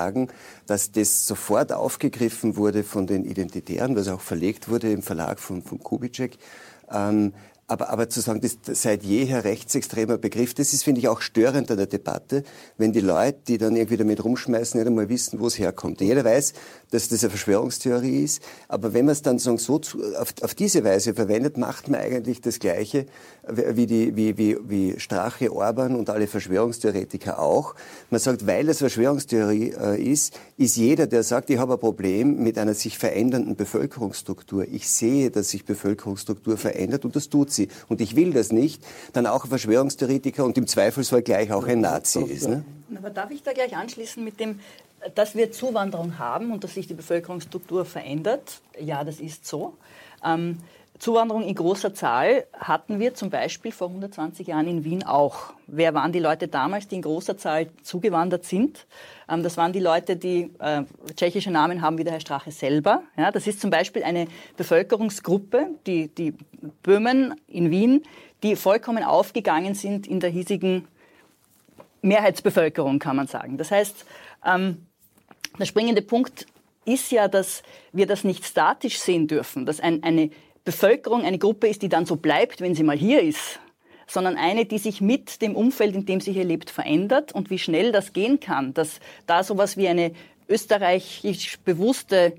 dass 0.67 0.91
das 0.91 1.27
sofort 1.27 1.71
aufgegriffen 1.71 2.55
wurde 2.55 2.83
von 2.83 3.07
den 3.07 3.25
Identitären, 3.25 3.95
was 3.95 4.07
auch 4.07 4.21
verlegt 4.21 4.69
wurde 4.69 4.91
im 4.91 5.01
Verlag 5.01 5.39
von, 5.39 5.61
von 5.61 5.79
Kubitschek. 5.79 6.37
Ähm, 6.91 7.33
aber, 7.67 7.89
aber 7.89 8.09
zu 8.09 8.19
sagen, 8.19 8.41
das 8.41 8.57
seit 8.81 9.03
jeher 9.03 9.45
rechtsextremer 9.45 10.17
Begriff, 10.17 10.53
das 10.53 10.73
ist, 10.73 10.83
finde 10.83 10.99
ich, 10.99 11.07
auch 11.07 11.21
störend 11.21 11.71
an 11.71 11.77
der 11.77 11.87
Debatte, 11.87 12.43
wenn 12.77 12.91
die 12.91 12.99
Leute, 12.99 13.39
die 13.47 13.57
dann 13.57 13.75
irgendwie 13.75 13.97
damit 13.97 14.23
rumschmeißen, 14.23 14.79
nicht 14.79 14.87
einmal 14.87 15.07
wissen, 15.07 15.39
wo 15.39 15.47
es 15.47 15.57
herkommt. 15.57 16.01
Jeder 16.01 16.25
weiß, 16.25 16.53
dass 16.91 17.07
das 17.07 17.23
eine 17.23 17.29
Verschwörungstheorie 17.29 18.23
ist, 18.23 18.43
aber 18.67 18.93
wenn 18.93 19.05
man 19.05 19.13
es 19.13 19.21
dann 19.21 19.39
so 19.39 19.57
zu, 19.57 20.03
auf, 20.17 20.33
auf, 20.41 20.53
diese 20.55 20.83
Weise 20.83 21.13
verwendet, 21.13 21.57
macht 21.57 21.87
man 21.87 22.01
eigentlich 22.01 22.41
das 22.41 22.59
Gleiche 22.59 23.05
wie, 23.47 23.85
die, 23.85 24.15
wie, 24.15 24.37
wie, 24.37 24.57
wie 24.67 24.99
Strache, 24.99 25.51
Orban 25.53 25.95
und 25.95 26.09
alle 26.09 26.27
Verschwörungstheoretiker 26.27 27.39
auch. 27.39 27.75
Man 28.09 28.19
sagt, 28.19 28.45
weil 28.45 28.67
es 28.69 28.79
Verschwörungstheorie 28.79 29.73
äh, 29.79 30.01
ist, 30.01 30.37
ist 30.57 30.75
jeder, 30.75 31.07
der 31.07 31.23
sagt, 31.23 31.49
ich 31.49 31.57
habe 31.57 31.73
ein 31.73 31.79
Problem 31.79 32.43
mit 32.43 32.57
einer 32.57 32.73
sich 32.73 32.97
verändernden 32.97 33.55
Bevölkerungsstruktur. 33.55 34.67
Ich 34.69 34.89
sehe, 34.89 35.31
dass 35.31 35.49
sich 35.49 35.65
Bevölkerungsstruktur 35.65 36.57
verändert 36.57 37.05
und 37.05 37.15
das 37.15 37.29
tut 37.29 37.52
sie. 37.53 37.69
Und 37.89 38.01
ich 38.01 38.15
will 38.15 38.33
das 38.33 38.51
nicht, 38.51 38.83
dann 39.13 39.27
auch 39.27 39.43
ein 39.45 39.49
Verschwörungstheoretiker 39.49 40.43
und 40.43 40.57
im 40.57 40.67
Zweifelsfall 40.67 41.21
gleich 41.21 41.51
auch 41.51 41.67
ein 41.67 41.81
Nazi 41.81 42.23
ist. 42.23 42.47
Ne? 42.47 42.63
Aber 42.97 43.09
darf 43.09 43.31
ich 43.31 43.43
da 43.43 43.53
gleich 43.53 43.75
anschließen 43.75 44.23
mit 44.23 44.39
dem, 44.39 44.59
dass 45.15 45.35
wir 45.35 45.51
Zuwanderung 45.51 46.17
haben 46.19 46.51
und 46.51 46.63
dass 46.63 46.75
sich 46.75 46.87
die 46.87 46.93
Bevölkerungsstruktur 46.93 47.85
verändert? 47.85 48.61
Ja, 48.79 49.03
das 49.03 49.19
ist 49.19 49.45
so. 49.45 49.73
Ähm, 50.23 50.59
Zuwanderung 50.99 51.43
in 51.43 51.55
großer 51.55 51.93
Zahl 51.93 52.45
hatten 52.57 52.99
wir 52.99 53.13
zum 53.13 53.29
Beispiel 53.29 53.71
vor 53.71 53.87
120 53.87 54.47
Jahren 54.47 54.67
in 54.67 54.83
Wien 54.83 55.03
auch. 55.03 55.53
Wer 55.67 55.93
waren 55.93 56.11
die 56.11 56.19
Leute 56.19 56.47
damals, 56.47 56.87
die 56.87 56.95
in 56.95 57.01
großer 57.01 57.37
Zahl 57.37 57.67
zugewandert 57.81 58.45
sind? 58.45 58.85
Ähm, 59.27 59.43
das 59.43 59.57
waren 59.57 59.73
die 59.73 59.79
Leute, 59.79 60.15
die 60.15 60.51
äh, 60.59 60.83
tschechische 61.15 61.51
Namen 61.51 61.81
haben, 61.81 61.97
wie 61.97 62.03
der 62.03 62.13
Herr 62.13 62.19
Strache 62.19 62.51
selber. 62.51 63.03
Das 63.15 63.47
ist 63.47 63.59
zum 63.59 63.69
Beispiel 63.69 64.03
eine 64.03 64.27
Bevölkerungsgruppe, 64.55 65.67
die, 65.87 66.07
die 66.07 66.35
Böhmen 66.83 67.35
in 67.47 67.71
Wien, 67.71 68.03
die 68.43 68.55
vollkommen 68.55 69.03
aufgegangen 69.03 69.73
sind 69.73 70.05
in 70.05 70.19
der 70.19 70.29
hiesigen 70.29 70.87
Mehrheitsbevölkerung, 72.01 72.99
kann 72.99 73.15
man 73.15 73.27
sagen. 73.27 73.57
Das 73.57 73.71
heißt, 73.71 74.05
ähm, 74.45 74.85
der 75.57 75.65
springende 75.65 76.01
Punkt 76.01 76.45
ist 76.85 77.11
ja, 77.11 77.27
dass 77.27 77.63
wir 77.93 78.07
das 78.07 78.23
nicht 78.23 78.45
statisch 78.45 78.99
sehen 78.99 79.27
dürfen, 79.27 79.65
dass 79.65 79.79
ein, 79.79 80.03
eine 80.03 80.29
Bevölkerung 80.65 81.23
eine 81.23 81.39
Gruppe 81.39 81.67
ist, 81.67 81.81
die 81.81 81.89
dann 81.89 82.05
so 82.05 82.15
bleibt, 82.15 82.61
wenn 82.61 82.75
sie 82.75 82.83
mal 82.83 82.97
hier 82.97 83.21
ist, 83.21 83.59
sondern 84.07 84.37
eine, 84.37 84.65
die 84.65 84.77
sich 84.77 85.01
mit 85.01 85.41
dem 85.41 85.55
Umfeld, 85.55 85.95
in 85.95 86.05
dem 86.05 86.21
sie 86.21 86.31
hier 86.31 86.45
lebt, 86.45 86.69
verändert. 86.69 87.33
Und 87.33 87.49
wie 87.49 87.59
schnell 87.59 87.91
das 87.91 88.13
gehen 88.13 88.39
kann, 88.39 88.73
dass 88.73 88.99
da 89.25 89.43
sowas 89.43 89.77
wie 89.77 89.87
eine 89.87 90.11
österreichisch 90.47 91.59
bewusste 91.59 92.33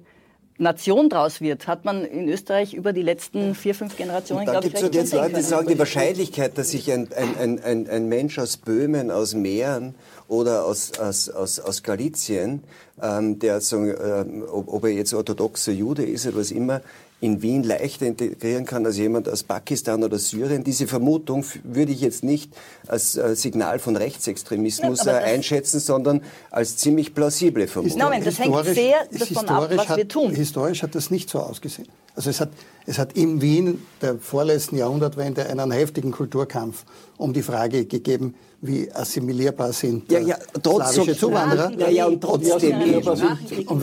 Nation 0.56 1.08
draus 1.08 1.40
wird, 1.40 1.66
hat 1.66 1.84
man 1.84 2.04
in 2.04 2.28
Österreich 2.28 2.74
über 2.74 2.92
die 2.92 3.02
letzten 3.02 3.56
vier, 3.56 3.74
fünf 3.74 3.96
Generationen, 3.96 4.44
glaube 4.44 4.68
ich, 4.68 4.74
recht 4.74 4.94
jetzt 4.94 5.12
Leute, 5.12 5.34
die 5.34 5.42
sagen, 5.42 5.66
die 5.66 5.78
Wahrscheinlichkeit, 5.78 6.56
dass 6.56 6.70
sich 6.70 6.92
ein, 6.92 7.08
ein, 7.12 7.58
ein, 7.60 7.88
ein, 7.88 8.08
Mensch 8.08 8.38
aus 8.38 8.56
Böhmen, 8.56 9.10
aus 9.10 9.34
Mähren 9.34 9.96
oder 10.28 10.64
aus, 10.64 10.98
aus, 10.98 11.28
aus, 11.28 11.60
aus 11.60 11.82
Galizien, 11.82 12.62
ähm, 13.02 13.38
der 13.38 13.60
sagen, 13.60 13.88
äh, 13.90 14.46
ob, 14.50 14.72
ob 14.72 14.84
er 14.84 14.90
jetzt 14.90 15.12
orthodoxer 15.14 15.72
Jude 15.72 16.04
ist 16.04 16.26
oder 16.26 16.38
was 16.38 16.50
immer, 16.50 16.80
in 17.24 17.40
Wien 17.40 17.62
leichter 17.62 18.06
integrieren 18.06 18.66
kann 18.66 18.84
als 18.84 18.98
jemand 18.98 19.30
aus 19.30 19.42
Pakistan 19.42 20.04
oder 20.04 20.18
Syrien. 20.18 20.62
Diese 20.62 20.86
Vermutung 20.86 21.44
würde 21.62 21.90
ich 21.90 22.02
jetzt 22.02 22.22
nicht 22.22 22.52
als 22.86 23.16
äh, 23.16 23.34
Signal 23.34 23.78
von 23.78 23.96
Rechtsextremismus 23.96 25.04
ja, 25.04 25.16
einschätzen, 25.18 25.80
sondern 25.80 26.20
als 26.50 26.76
ziemlich 26.76 27.14
plausible 27.14 27.66
Vermutung. 27.66 27.98
Moment, 27.98 28.26
das 28.26 28.38
hängt 28.38 28.54
sehr 28.66 29.06
davon 29.10 29.48
ab, 29.48 29.70
was 29.74 29.88
hat, 29.88 29.96
wir 29.96 30.08
tun. 30.08 30.34
Historisch 30.34 30.82
hat 30.82 30.94
das 30.94 31.10
nicht 31.10 31.30
so 31.30 31.40
ausgesehen. 31.40 31.88
Also 32.14 32.28
es 32.28 32.40
hat, 32.40 32.50
es 32.84 32.98
hat 32.98 33.14
in 33.14 33.40
Wien 33.40 33.82
der 34.02 34.18
vorletzten 34.18 34.76
Jahrhundertwende 34.76 35.46
einen 35.46 35.70
heftigen 35.72 36.12
Kulturkampf 36.12 36.84
um 37.16 37.32
die 37.32 37.42
Frage 37.42 37.86
gegeben, 37.86 38.34
wie 38.66 38.90
assimilierbar 38.92 39.72
sind 39.72 40.10
ja, 40.10 40.20
ja, 40.20 40.36
trotz 40.62 40.92
slawische 40.92 41.16
Zuwanderer. 41.16 41.72
Ja, 41.78 41.88
ja, 41.88 42.06
und 42.06 42.20
trotzdem. 42.20 42.74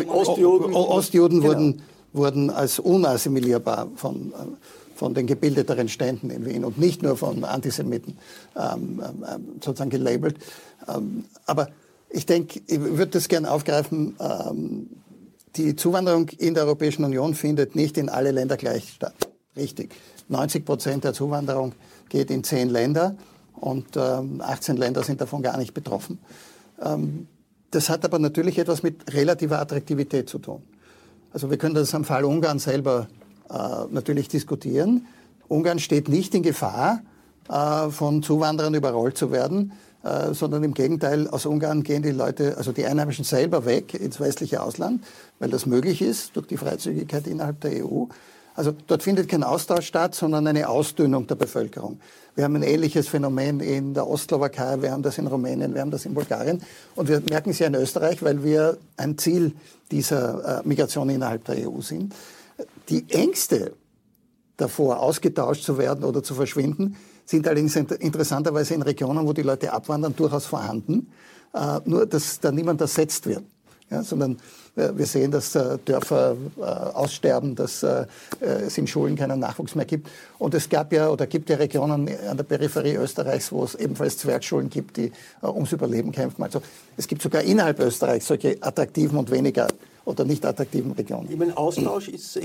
Ostjuden, 0.07 0.73
Ostjuden 0.73 1.41
genau. 1.41 1.53
wurden 1.53 1.81
wurden 2.13 2.50
als 2.50 2.79
unassimilierbar 2.79 3.89
von, 3.95 4.33
von 4.95 5.13
den 5.13 5.27
gebildeteren 5.27 5.89
Ständen 5.89 6.29
in 6.29 6.45
Wien 6.45 6.65
und 6.65 6.77
nicht 6.77 7.03
nur 7.03 7.17
von 7.17 7.43
Antisemiten 7.43 8.17
ähm, 8.55 9.01
ähm, 9.03 9.47
sozusagen 9.61 9.89
gelabelt. 9.89 10.38
Ähm, 10.88 11.25
aber 11.45 11.69
ich 12.09 12.25
denke, 12.25 12.61
ich 12.67 12.79
würde 12.79 13.11
das 13.11 13.27
gerne 13.27 13.50
aufgreifen. 13.50 14.15
Ähm, 14.19 14.89
die 15.55 15.75
Zuwanderung 15.75 16.29
in 16.29 16.53
der 16.53 16.65
Europäischen 16.65 17.03
Union 17.03 17.33
findet 17.33 17.75
nicht 17.75 17.97
in 17.97 18.09
alle 18.09 18.31
Länder 18.31 18.57
gleich 18.57 18.89
statt. 18.89 19.15
Richtig. 19.55 19.93
90 20.29 20.65
Prozent 20.65 21.03
der 21.03 21.13
Zuwanderung 21.13 21.73
geht 22.09 22.31
in 22.31 22.43
zehn 22.43 22.69
Länder 22.69 23.15
und 23.62 23.96
18 23.98 24.75
ähm, 24.75 24.82
Länder 24.82 25.03
sind 25.03 25.22
davon 25.22 25.41
gar 25.41 25.58
nicht 25.58 25.74
betroffen. 25.74 26.20
Ähm, 26.82 27.27
das 27.72 27.89
hat 27.89 28.03
aber 28.03 28.20
natürlich 28.20 28.60
etwas 28.60 28.84
mit 28.84 29.13
relativer 29.13 29.60
Attraktivität 29.60 30.27
zu 30.27 30.39
tun. 30.39 30.62
Also 31.32 31.50
wir 31.50 31.58
können 31.58 31.75
das 31.75 31.96
am 31.96 32.03
Fall 32.03 32.25
Ungarn 32.25 32.60
selber 32.60 33.08
äh, 33.50 33.53
natürlich 33.89 34.27
diskutieren. 34.27 35.08
Ungarn 35.48 35.80
steht 35.80 36.10
nicht 36.10 36.36
in 36.36 36.44
Gefahr, 36.44 37.01
äh, 37.50 37.89
von 37.89 38.24
Zuwanderern 38.24 38.74
überrollt 38.74 39.18
zu 39.18 39.32
werden, 39.32 39.72
äh, 40.03 40.34
sondern 40.34 40.63
im 40.63 40.74
Gegenteil, 40.74 41.27
aus 41.27 41.46
Ungarn 41.46 41.84
gehen 41.84 42.03
die 42.03 42.12
Leute, 42.12 42.58
also 42.58 42.72
die 42.72 42.86
Einheimischen 42.86 43.24
selber 43.24 43.65
weg 43.65 43.94
ins 43.94 44.20
westliche 44.20 44.62
Ausland, 44.62 45.03
weil 45.39 45.50
das 45.50 45.65
möglich 45.65 46.01
ist 46.01 46.36
durch 46.36 46.48
die 46.48 46.58
Freizügigkeit 46.58 47.27
innerhalb 47.27 47.62
der 47.62 47.86
EU. 47.86 48.06
Also 48.55 48.74
dort 48.88 49.03
findet 49.03 49.29
kein 49.29 49.43
Austausch 49.43 49.86
statt, 49.86 50.13
sondern 50.13 50.46
eine 50.48 50.67
Ausdünnung 50.67 51.27
der 51.27 51.36
Bevölkerung. 51.36 52.00
Wir 52.36 52.46
haben 52.46 52.55
ein 52.55 52.63
ähnliches 52.63 53.08
Phänomen 53.08 53.60
in 53.60 53.93
der 53.93 54.08
Ostslowakei, 54.08 54.81
wir 54.81 54.91
haben 54.91 55.03
das 55.03 55.17
in 55.17 55.27
Rumänien, 55.27 55.74
wir 55.74 55.81
haben 55.81 55.91
das 55.91 56.05
in 56.05 56.13
Bulgarien. 56.13 56.62
Und 56.96 57.10
wir 57.10 57.22
merken 57.22 57.50
es 57.50 57.60
ja 57.60 57.67
in 57.67 57.75
Österreich, 57.75 58.24
weil 58.24 58.43
wir 58.43 58.77
ein 58.98 59.17
Ziel 59.17 59.53
dieser 59.91 60.60
äh, 60.60 60.67
Migration 60.67 61.10
innerhalb 61.10 61.43
der 61.46 61.70
EU 61.70 61.81
sind. 61.81 62.13
Die 62.89 63.05
Ängste 63.10 63.74
davor, 64.58 65.00
ausgetauscht 65.00 65.63
zu 65.63 65.77
werden 65.77 66.03
oder 66.03 66.24
zu 66.24 66.36
verschwinden, 66.36 66.96
sind 67.25 67.48
allerdings 67.48 67.75
interessanterweise 67.75 68.74
in 68.74 68.81
Regionen, 68.81 69.25
wo 69.25 69.34
die 69.34 69.41
Leute 69.41 69.74
abwandern, 69.74 70.15
durchaus 70.15 70.46
vorhanden. 70.46 71.12
Äh, 71.53 71.79
nur, 71.86 72.05
dass 72.05 72.39
da 72.39 72.51
niemand 72.51 72.79
ersetzt 72.81 73.25
wird. 73.25 73.43
Ja, 73.89 74.03
sondern 74.03 74.38
wir 74.75 75.05
sehen, 75.05 75.31
dass 75.31 75.55
äh, 75.55 75.77
Dörfer 75.83 76.35
äh, 76.57 76.61
aussterben, 76.61 77.55
dass 77.55 77.83
äh, 77.83 78.05
es 78.39 78.77
in 78.77 78.87
Schulen 78.87 79.15
keinen 79.15 79.39
Nachwuchs 79.39 79.75
mehr 79.75 79.85
gibt. 79.85 80.09
Und 80.39 80.53
es 80.53 80.69
gab 80.69 80.93
ja 80.93 81.09
oder 81.09 81.27
gibt 81.27 81.49
ja 81.49 81.57
Regionen 81.57 82.09
an 82.29 82.37
der 82.37 82.43
Peripherie 82.43 82.95
Österreichs, 82.95 83.51
wo 83.51 83.63
es 83.63 83.75
ebenfalls 83.75 84.17
Zwergschulen 84.17 84.69
gibt, 84.69 84.97
die 84.97 85.11
ums 85.41 85.71
Überleben 85.71 86.11
kämpfen. 86.11 86.43
Also 86.43 86.61
es 86.97 87.07
gibt 87.07 87.21
sogar 87.21 87.41
innerhalb 87.41 87.79
Österreichs 87.79 88.27
solche 88.27 88.57
attraktiven 88.61 89.17
und 89.17 89.29
weniger 89.29 89.67
oder 90.05 90.25
nicht 90.25 90.46
attraktiven 90.46 90.91
Regionen. 90.93 91.38
Meine, 91.38 91.58
Austausch 91.58 92.08
ist 92.10 92.36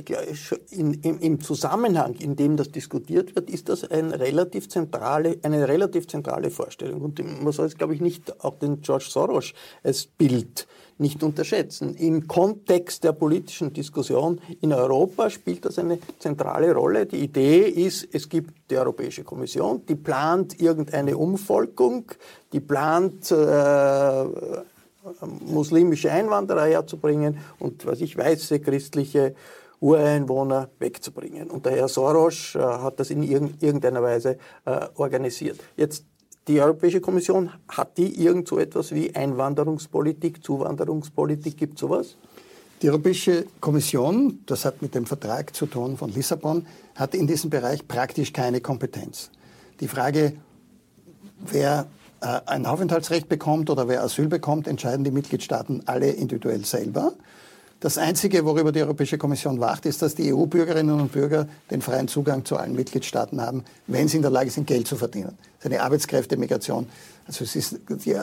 in, 0.71 0.95
im, 0.95 1.21
im, 1.21 1.41
Zusammenhang, 1.41 2.15
in 2.15 2.37
dem 2.37 2.57
das 2.57 2.71
diskutiert 2.71 3.35
wird, 3.35 3.51
ist 3.51 3.69
das 3.69 3.85
ein 3.85 4.13
relativ 4.13 4.69
zentrale, 4.69 5.39
eine 5.43 5.67
relativ 5.67 6.07
zentrale 6.07 6.51
Vorstellung. 6.51 7.03
Und 7.03 7.19
man 7.43 7.53
soll 7.53 7.67
es, 7.67 7.77
glaube 7.77 7.95
ich, 7.95 8.01
nicht 8.01 8.45
auch 8.45 8.59
den 8.59 8.83
George 8.83 9.07
Soros 9.09 9.53
als 9.83 10.07
Bild 10.07 10.67
nicht 10.99 11.23
unterschätzen. 11.23 11.95
Im 11.95 12.27
Kontext 12.27 13.05
der 13.05 13.13
politischen 13.13 13.73
Diskussion 13.73 14.41
in 14.61 14.73
Europa 14.73 15.29
spielt 15.29 15.65
das 15.65 15.79
eine 15.79 15.99
zentrale 16.19 16.73
Rolle. 16.75 17.07
Die 17.07 17.19
Idee 17.19 17.69
ist, 17.69 18.09
es 18.13 18.29
gibt 18.29 18.71
die 18.71 18.79
Europäische 18.79 19.23
Kommission, 19.23 19.85
die 19.87 19.95
plant 19.95 20.59
irgendeine 20.61 21.17
Umvolkung, 21.19 22.07
die 22.53 22.61
plant 22.61 23.31
äh, 23.31 24.25
muslimische 25.47 26.11
Einwanderer 26.11 26.67
herzubringen 26.67 27.39
und 27.59 27.87
was 27.87 28.01
ich 28.01 28.17
weiße 28.17 28.61
christliche 28.61 29.35
Ureinwohner 29.81 30.71
wegzubringen. 30.79 31.51
Und 31.51 31.67
der 31.67 31.73
Herr 31.73 31.89
Soros 31.89 32.55
äh, 32.55 32.61
hat 32.61 32.99
das 32.99 33.11
in 33.11 33.23
irgendeiner 33.23 34.03
Weise 34.03 34.39
äh, 34.65 34.87
organisiert. 34.95 35.61
Jetzt 35.77 36.05
die 36.49 36.61
Europäische 36.61 37.01
Kommission, 37.01 37.51
hat 37.69 37.99
die 37.99 38.23
irgend 38.25 38.49
so 38.49 38.59
etwas 38.59 38.93
wie 38.93 39.15
Einwanderungspolitik, 39.15 40.45
Zuwanderungspolitik, 40.45 41.57
gibt 41.57 41.79
sowas? 41.79 42.17
Die 42.83 42.89
Europäische 42.89 43.47
Kommission, 43.61 44.41
das 44.47 44.65
hat 44.65 44.81
mit 44.81 44.95
dem 44.95 45.07
Vertrag 45.07 45.55
zu 45.55 45.67
tun 45.67 45.97
von 45.97 46.11
Lissabon, 46.11 46.67
hat 46.95 47.15
in 47.15 47.27
diesem 47.27 47.51
Bereich 47.51 47.87
praktisch 47.89 48.33
keine 48.33 48.61
Kompetenz. 48.61 49.31
Die 49.81 49.89
Frage, 49.89 50.35
wer 51.41 51.87
ein 52.47 52.66
Aufenthaltsrecht 52.66 53.28
bekommt 53.28 53.71
oder 53.71 53.88
wer 53.88 54.02
Asyl 54.02 54.28
bekommt, 54.28 54.66
entscheiden 54.66 55.04
die 55.04 55.11
Mitgliedstaaten 55.11 55.83
alle 55.87 56.11
individuell 56.11 56.64
selber. 56.64 57.12
Das 57.80 57.99
Einzige, 57.99 58.47
worüber 58.47 58.73
die 58.73 58.80
Europäische 58.80 59.18
Kommission 59.18 59.61
wacht, 59.61 59.85
ist, 59.85 60.00
dass 60.00 60.14
die 60.14 60.33
EU-Bürgerinnen 60.33 60.99
und 60.99 61.12
Bürger 61.12 61.47
den 61.71 61.83
freien 61.83 62.09
Zugang 62.09 62.45
zu 62.47 62.56
allen 62.56 62.75
Mitgliedstaaten 62.75 63.40
haben, 63.40 63.64
wenn 63.87 64.09
sie 64.09 64.16
in 64.16 64.23
der 64.23 64.30
Lage 64.30 64.50
sind, 64.50 64.66
Geld 64.66 64.88
zu 64.88 64.97
verdienen. 64.97 65.37
Das 65.59 65.66
eine 65.66 65.83
Arbeitskräftemigration. 65.83 66.87
Also 67.26 67.45
es 67.45 67.54
ist, 67.54 67.80
die 67.88 68.12
äh, 68.12 68.23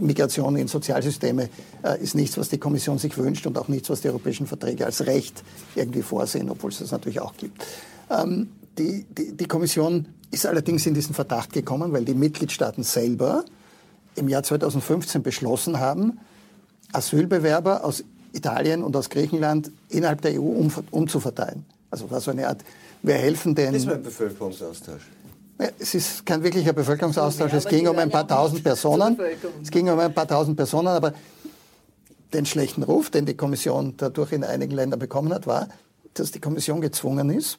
Migration 0.00 0.56
in 0.56 0.68
Sozialsysteme 0.68 1.48
äh, 1.82 2.02
ist 2.02 2.14
nichts, 2.14 2.36
was 2.36 2.50
die 2.50 2.58
Kommission 2.58 2.98
sich 2.98 3.16
wünscht 3.16 3.46
und 3.46 3.56
auch 3.56 3.68
nichts, 3.68 3.88
was 3.88 4.02
die 4.02 4.08
europäischen 4.08 4.46
Verträge 4.46 4.84
als 4.84 5.06
Recht 5.06 5.42
irgendwie 5.74 6.02
vorsehen, 6.02 6.50
obwohl 6.50 6.70
es 6.70 6.80
das 6.80 6.90
natürlich 6.90 7.20
auch 7.20 7.36
gibt. 7.36 7.64
Ähm, 8.10 8.50
die, 8.78 9.04
die, 9.04 9.36
die 9.36 9.46
Kommission 9.46 10.06
ist 10.30 10.46
allerdings 10.46 10.86
in 10.86 10.94
diesen 10.94 11.14
Verdacht 11.14 11.52
gekommen, 11.52 11.92
weil 11.92 12.04
die 12.04 12.14
Mitgliedstaaten 12.14 12.82
selber 12.82 13.44
im 14.16 14.28
Jahr 14.28 14.42
2015 14.42 15.22
beschlossen 15.22 15.78
haben, 15.78 16.18
Asylbewerber 16.92 17.84
aus 17.84 18.04
Italien 18.32 18.82
und 18.82 18.96
aus 18.96 19.10
Griechenland 19.10 19.70
innerhalb 19.88 20.20
der 20.22 20.40
EU 20.40 20.44
um, 20.44 20.72
umzuverteilen. 20.90 21.64
Also 21.90 22.10
war 22.10 22.20
so 22.20 22.30
eine 22.30 22.48
Art, 22.48 22.62
wir 23.02 23.14
helfen 23.14 23.54
den... 23.54 23.72
Das 23.72 23.86
war 23.86 23.94
ein 23.94 24.02
Bevölkerungsaustausch. 24.02 25.02
Ja, 25.58 25.68
es 25.78 25.94
ist 25.94 26.26
kein 26.26 26.42
wirklicher 26.42 26.72
Bevölkerungsaustausch. 26.72 27.52
Es 27.52 27.66
ging 27.66 27.88
um 27.88 27.98
ein 27.98 28.10
paar 28.10 28.28
tausend 28.28 28.62
Personen. 28.62 29.18
Es 29.62 29.70
ging 29.70 29.88
um 29.88 29.98
ein 29.98 30.12
paar 30.12 30.28
tausend 30.28 30.56
Personen, 30.56 30.88
aber 30.88 31.14
den 32.34 32.44
schlechten 32.44 32.82
Ruf, 32.82 33.10
den 33.10 33.24
die 33.24 33.34
Kommission 33.34 33.94
dadurch 33.96 34.32
in 34.32 34.44
einigen 34.44 34.74
Ländern 34.74 34.98
bekommen 34.98 35.32
hat, 35.32 35.46
war, 35.46 35.68
dass 36.12 36.32
die 36.32 36.40
Kommission 36.40 36.80
gezwungen 36.80 37.30
ist, 37.30 37.58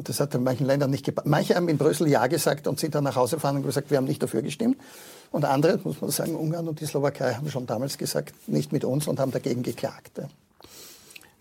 Und 0.00 0.08
das 0.08 0.18
hat 0.18 0.34
in 0.34 0.42
manchen 0.42 0.66
Ländern 0.66 0.90
nicht 0.90 1.04
gepasst. 1.04 1.26
Manche 1.26 1.54
haben 1.54 1.68
in 1.68 1.76
Brüssel 1.76 2.08
Ja 2.08 2.26
gesagt 2.26 2.66
und 2.66 2.80
sind 2.80 2.94
dann 2.94 3.04
nach 3.04 3.16
Hause 3.16 3.36
gefahren 3.36 3.56
und 3.56 3.64
gesagt, 3.64 3.90
wir 3.90 3.98
haben 3.98 4.06
nicht 4.06 4.22
dafür 4.22 4.40
gestimmt. 4.40 4.78
Und 5.30 5.44
andere, 5.44 5.78
muss 5.84 6.00
man 6.00 6.08
sagen, 6.10 6.36
Ungarn 6.36 6.66
und 6.68 6.80
die 6.80 6.86
Slowakei 6.86 7.34
haben 7.34 7.50
schon 7.50 7.66
damals 7.66 7.98
gesagt, 7.98 8.32
nicht 8.46 8.72
mit 8.72 8.86
uns 8.86 9.06
und 9.08 9.20
haben 9.20 9.30
dagegen 9.30 9.62
geklagt. 9.62 10.22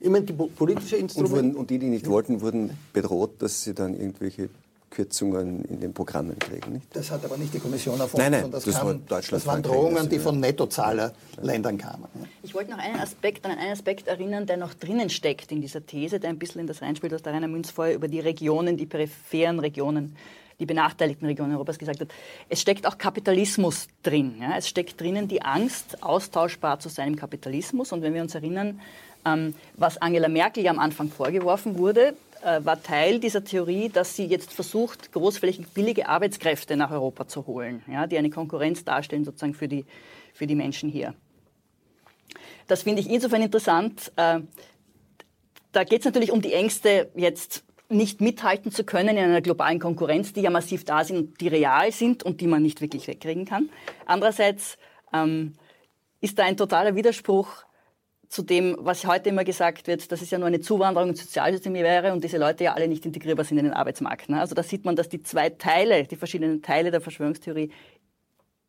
Ich 0.01 0.09
meine, 0.09 0.25
die 0.25 0.33
politische 0.33 0.97
Instrumente... 0.97 1.35
Und, 1.35 1.45
wurden, 1.45 1.55
und 1.55 1.69
die, 1.69 1.79
die 1.79 1.87
nicht 1.87 2.05
wollten, 2.09 2.41
wurden 2.41 2.71
bedroht, 2.91 3.41
dass 3.41 3.63
sie 3.63 3.73
dann 3.73 3.97
irgendwelche 3.97 4.49
Kürzungen 4.89 5.63
in 5.65 5.79
den 5.79 5.93
Programmen 5.93 6.37
kriegen. 6.39 6.73
Nicht? 6.73 6.95
Das 6.95 7.11
hat 7.11 7.23
aber 7.23 7.37
nicht 7.37 7.53
die 7.53 7.59
Kommission 7.59 7.99
erfunden. 7.99 8.31
Nein, 8.31 8.41
nein, 8.41 8.51
das, 8.51 8.65
das 8.65 8.75
kam, 8.75 8.87
war 8.87 8.93
Deutschland, 8.93 9.31
das 9.31 9.45
waren 9.45 9.63
Drohungen, 9.63 10.09
die 10.09 10.19
von 10.19 10.39
Nettozahlerländern 10.39 11.77
kamen. 11.77 12.07
Ich 12.43 12.53
wollte 12.53 12.71
noch 12.71 12.79
einen 12.79 12.99
Aspekt, 12.99 13.45
an 13.45 13.51
einen 13.51 13.71
Aspekt 13.71 14.07
erinnern, 14.07 14.45
der 14.45 14.57
noch 14.57 14.73
drinnen 14.73 15.09
steckt 15.09 15.51
in 15.51 15.61
dieser 15.61 15.85
These, 15.85 16.19
der 16.19 16.29
ein 16.29 16.39
bisschen 16.39 16.61
in 16.61 16.67
das 16.67 16.81
reinspielt, 16.81 17.13
was 17.13 17.21
der 17.21 17.33
Rainer 17.33 17.47
Münz 17.47 17.71
vorher 17.71 17.95
über 17.95 18.07
die 18.07 18.19
Regionen, 18.19 18.77
die 18.77 18.85
peripheren 18.85 19.59
Regionen, 19.59 20.15
die 20.59 20.65
benachteiligten 20.65 21.25
Regionen 21.25 21.53
Europas 21.53 21.79
gesagt 21.79 22.01
hat. 22.01 22.09
Es 22.49 22.61
steckt 22.61 22.85
auch 22.85 22.97
Kapitalismus 22.97 23.87
drin. 24.03 24.35
Ja? 24.41 24.57
Es 24.57 24.67
steckt 24.67 24.99
drinnen 24.99 25.27
die 25.27 25.41
Angst, 25.41 26.03
austauschbar 26.03 26.79
zu 26.79 26.89
sein 26.89 27.09
im 27.09 27.15
Kapitalismus. 27.15 27.91
Und 27.91 28.01
wenn 28.01 28.13
wir 28.13 28.21
uns 28.21 28.35
erinnern, 28.35 28.81
ähm, 29.25 29.53
was 29.75 29.97
Angela 30.01 30.27
Merkel 30.27 30.63
ja 30.63 30.71
am 30.71 30.79
Anfang 30.79 31.09
vorgeworfen 31.09 31.77
wurde, 31.77 32.13
war 32.41 32.81
Teil 32.81 33.19
dieser 33.19 33.43
Theorie, 33.43 33.89
dass 33.89 34.15
sie 34.15 34.25
jetzt 34.25 34.53
versucht, 34.53 35.11
großflächig 35.11 35.67
billige 35.69 36.07
Arbeitskräfte 36.07 36.77
nach 36.77 36.91
Europa 36.91 37.27
zu 37.27 37.47
holen, 37.47 37.83
ja, 37.87 38.07
die 38.07 38.17
eine 38.17 38.29
Konkurrenz 38.29 38.85
darstellen 38.85 39.25
sozusagen 39.25 39.53
für 39.53 39.67
die, 39.67 39.85
für 40.33 40.47
die 40.47 40.55
Menschen 40.55 40.89
hier. 40.89 41.13
Das 42.67 42.83
finde 42.83 43.01
ich 43.01 43.09
insofern 43.09 43.41
interessant. 43.41 44.11
Äh, 44.15 44.41
da 45.71 45.83
geht 45.83 45.99
es 45.99 46.05
natürlich 46.05 46.31
um 46.31 46.41
die 46.41 46.53
Ängste, 46.53 47.09
jetzt 47.15 47.63
nicht 47.89 48.21
mithalten 48.21 48.71
zu 48.71 48.83
können 48.83 49.17
in 49.17 49.23
einer 49.23 49.41
globalen 49.41 49.79
Konkurrenz, 49.79 50.33
die 50.33 50.41
ja 50.41 50.51
massiv 50.51 50.85
da 50.85 51.03
sind, 51.03 51.41
die 51.41 51.47
real 51.47 51.91
sind 51.91 52.23
und 52.23 52.39
die 52.39 52.47
man 52.47 52.61
nicht 52.61 52.81
wirklich 52.81 53.07
wegkriegen 53.07 53.45
kann. 53.45 53.69
Andererseits 54.05 54.77
ähm, 55.11 55.55
ist 56.21 56.37
da 56.37 56.43
ein 56.43 56.57
totaler 56.57 56.95
Widerspruch 56.95 57.65
zu 58.29 58.43
dem, 58.43 58.77
was 58.79 59.05
heute 59.07 59.29
immer 59.29 59.43
gesagt 59.43 59.87
wird, 59.87 60.11
dass 60.11 60.21
es 60.21 60.29
ja 60.29 60.37
nur 60.37 60.47
eine 60.47 60.61
Zuwanderung 60.61 61.09
ins 61.09 61.21
Sozialsystem 61.21 61.73
wäre 61.73 62.13
und 62.13 62.23
diese 62.23 62.37
Leute 62.37 62.63
ja 62.63 62.73
alle 62.73 62.87
nicht 62.87 63.05
integrierbar 63.05 63.43
sind 63.43 63.57
in 63.57 63.65
den 63.65 63.73
Arbeitsmarkt. 63.73 64.29
Ne? 64.29 64.39
Also 64.39 64.53
da 64.53 64.61
sieht 64.61 64.85
man, 64.85 64.95
dass 64.95 65.09
die 65.09 65.23
zwei 65.23 65.49
Teile, 65.49 66.03
die 66.05 66.15
verschiedenen 66.15 66.61
Teile 66.61 66.91
der 66.91 67.01
Verschwörungstheorie 67.01 67.71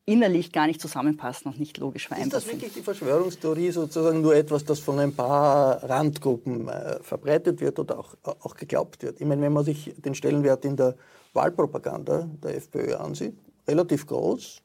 innerlich 0.06 0.50
gar 0.50 0.66
nicht 0.66 0.80
zusammenpassen 0.80 1.52
und 1.52 1.60
nicht 1.60 1.76
logisch 1.76 2.04
Ist 2.04 2.08
vereinbar 2.08 2.40
das 2.40 2.44
sind. 2.44 2.54
wirklich 2.54 2.72
die 2.72 2.82
Verschwörungstheorie 2.82 3.70
sozusagen 3.70 4.22
nur 4.22 4.34
etwas, 4.34 4.64
das 4.64 4.80
von 4.80 4.98
ein 4.98 5.14
paar 5.14 5.84
Randgruppen 5.84 6.68
äh, 6.68 6.98
verbreitet 7.02 7.60
wird 7.60 7.78
oder 7.78 7.98
auch, 7.98 8.14
auch 8.22 8.56
geglaubt 8.56 9.02
wird? 9.02 9.20
Ich 9.20 9.26
meine, 9.26 9.42
wenn 9.42 9.52
man 9.52 9.64
sich 9.64 9.94
den 9.98 10.14
Stellenwert 10.14 10.64
in 10.64 10.76
der 10.76 10.96
Wahlpropaganda 11.34 12.28
der 12.42 12.56
FPÖ 12.56 12.96
ansieht, 12.96 13.36
relativ 13.68 14.06
groß. 14.06 14.62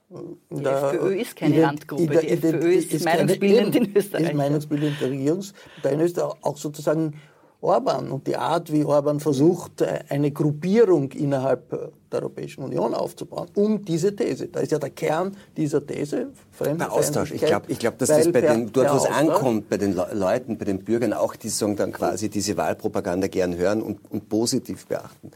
Die 0.51 0.63
der- 0.63 0.93
FPÖ 0.93 1.15
ist 1.15 1.35
keine 1.35 1.55
der- 1.55 1.73
Die 1.97 2.27
FPÖ 2.29 2.71
ist 2.73 3.05
meinungsbildend 3.05 3.75
in 3.75 3.95
Österreich. 3.95 4.23
Ist 4.23 4.33
meinungsbildend 4.33 5.01
der 5.01 5.09
Regierungspartei 5.11 5.91
in 5.93 6.01
Österreich. 6.01 6.33
Auch 6.41 6.57
sozusagen 6.57 7.13
Orban 7.61 8.11
und 8.11 8.27
die 8.27 8.35
Art, 8.37 8.71
wie 8.71 8.83
Orban 8.85 9.19
versucht, 9.19 9.81
äh, 9.81 10.01
eine 10.09 10.29
Gruppierung 10.29 11.11
innerhalb 11.13 11.69
der 12.11 12.19
Europäischen 12.21 12.63
Union 12.63 12.93
aufzubauen, 12.93 13.47
um 13.55 13.83
diese 13.83 14.15
These. 14.15 14.49
Da 14.49 14.59
ist 14.59 14.71
ja 14.71 14.77
der 14.77 14.91
Kern 14.91 15.35
dieser 15.57 15.83
These. 15.85 16.27
Der 16.59 16.91
Austausch. 16.93 17.31
Ich 17.31 17.41
glaube, 17.41 17.65
ich 17.69 17.79
glaub, 17.79 17.97
dass 17.97 18.09
das 18.09 18.31
bei 18.31 18.41
den, 18.41 18.71
dort, 18.71 18.85
per 18.87 18.93
wo 18.93 18.97
es 18.97 19.05
Austausch- 19.05 19.17
ankommt, 19.17 19.69
bei 19.69 19.77
den 19.77 19.95
Le 19.95 20.07
Leuten, 20.13 20.57
bei 20.59 20.65
den 20.65 20.79
Bürgern, 20.83 21.13
auch 21.13 21.35
die 21.35 21.49
sagen 21.49 21.75
dann 21.75 21.91
quasi 21.91 22.29
diese 22.29 22.55
Wahlpropaganda 22.55 23.27
gern 23.27 23.57
hören 23.57 23.81
und, 23.81 23.99
und 24.11 24.29
positiv 24.29 24.85
beachten. 24.85 25.31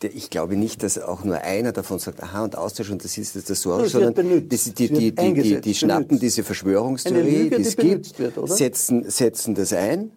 Ich 0.00 0.30
glaube 0.30 0.56
nicht, 0.56 0.82
dass 0.82 0.98
auch 0.98 1.24
nur 1.24 1.38
einer 1.38 1.72
davon 1.72 1.98
sagt, 1.98 2.22
aha, 2.22 2.44
und 2.44 2.56
Austausch, 2.56 2.90
und 2.90 3.02
das 3.02 3.18
ist 3.18 3.34
jetzt 3.34 3.50
das 3.50 3.62
Sorge, 3.62 3.88
sondern 3.88 4.48
das, 4.48 4.72
die, 4.74 4.88
die, 4.88 5.12
die, 5.12 5.60
die, 5.60 5.74
schnappen 5.74 6.06
benutzt. 6.06 6.22
diese 6.22 6.44
Verschwörungstheorie, 6.44 7.42
Lüge, 7.42 7.56
die 7.56 7.62
es 7.62 7.76
gibt, 7.76 8.18
wird, 8.18 8.48
setzen, 8.48 9.10
setzen 9.10 9.54
das 9.54 9.72
ein. 9.72 10.12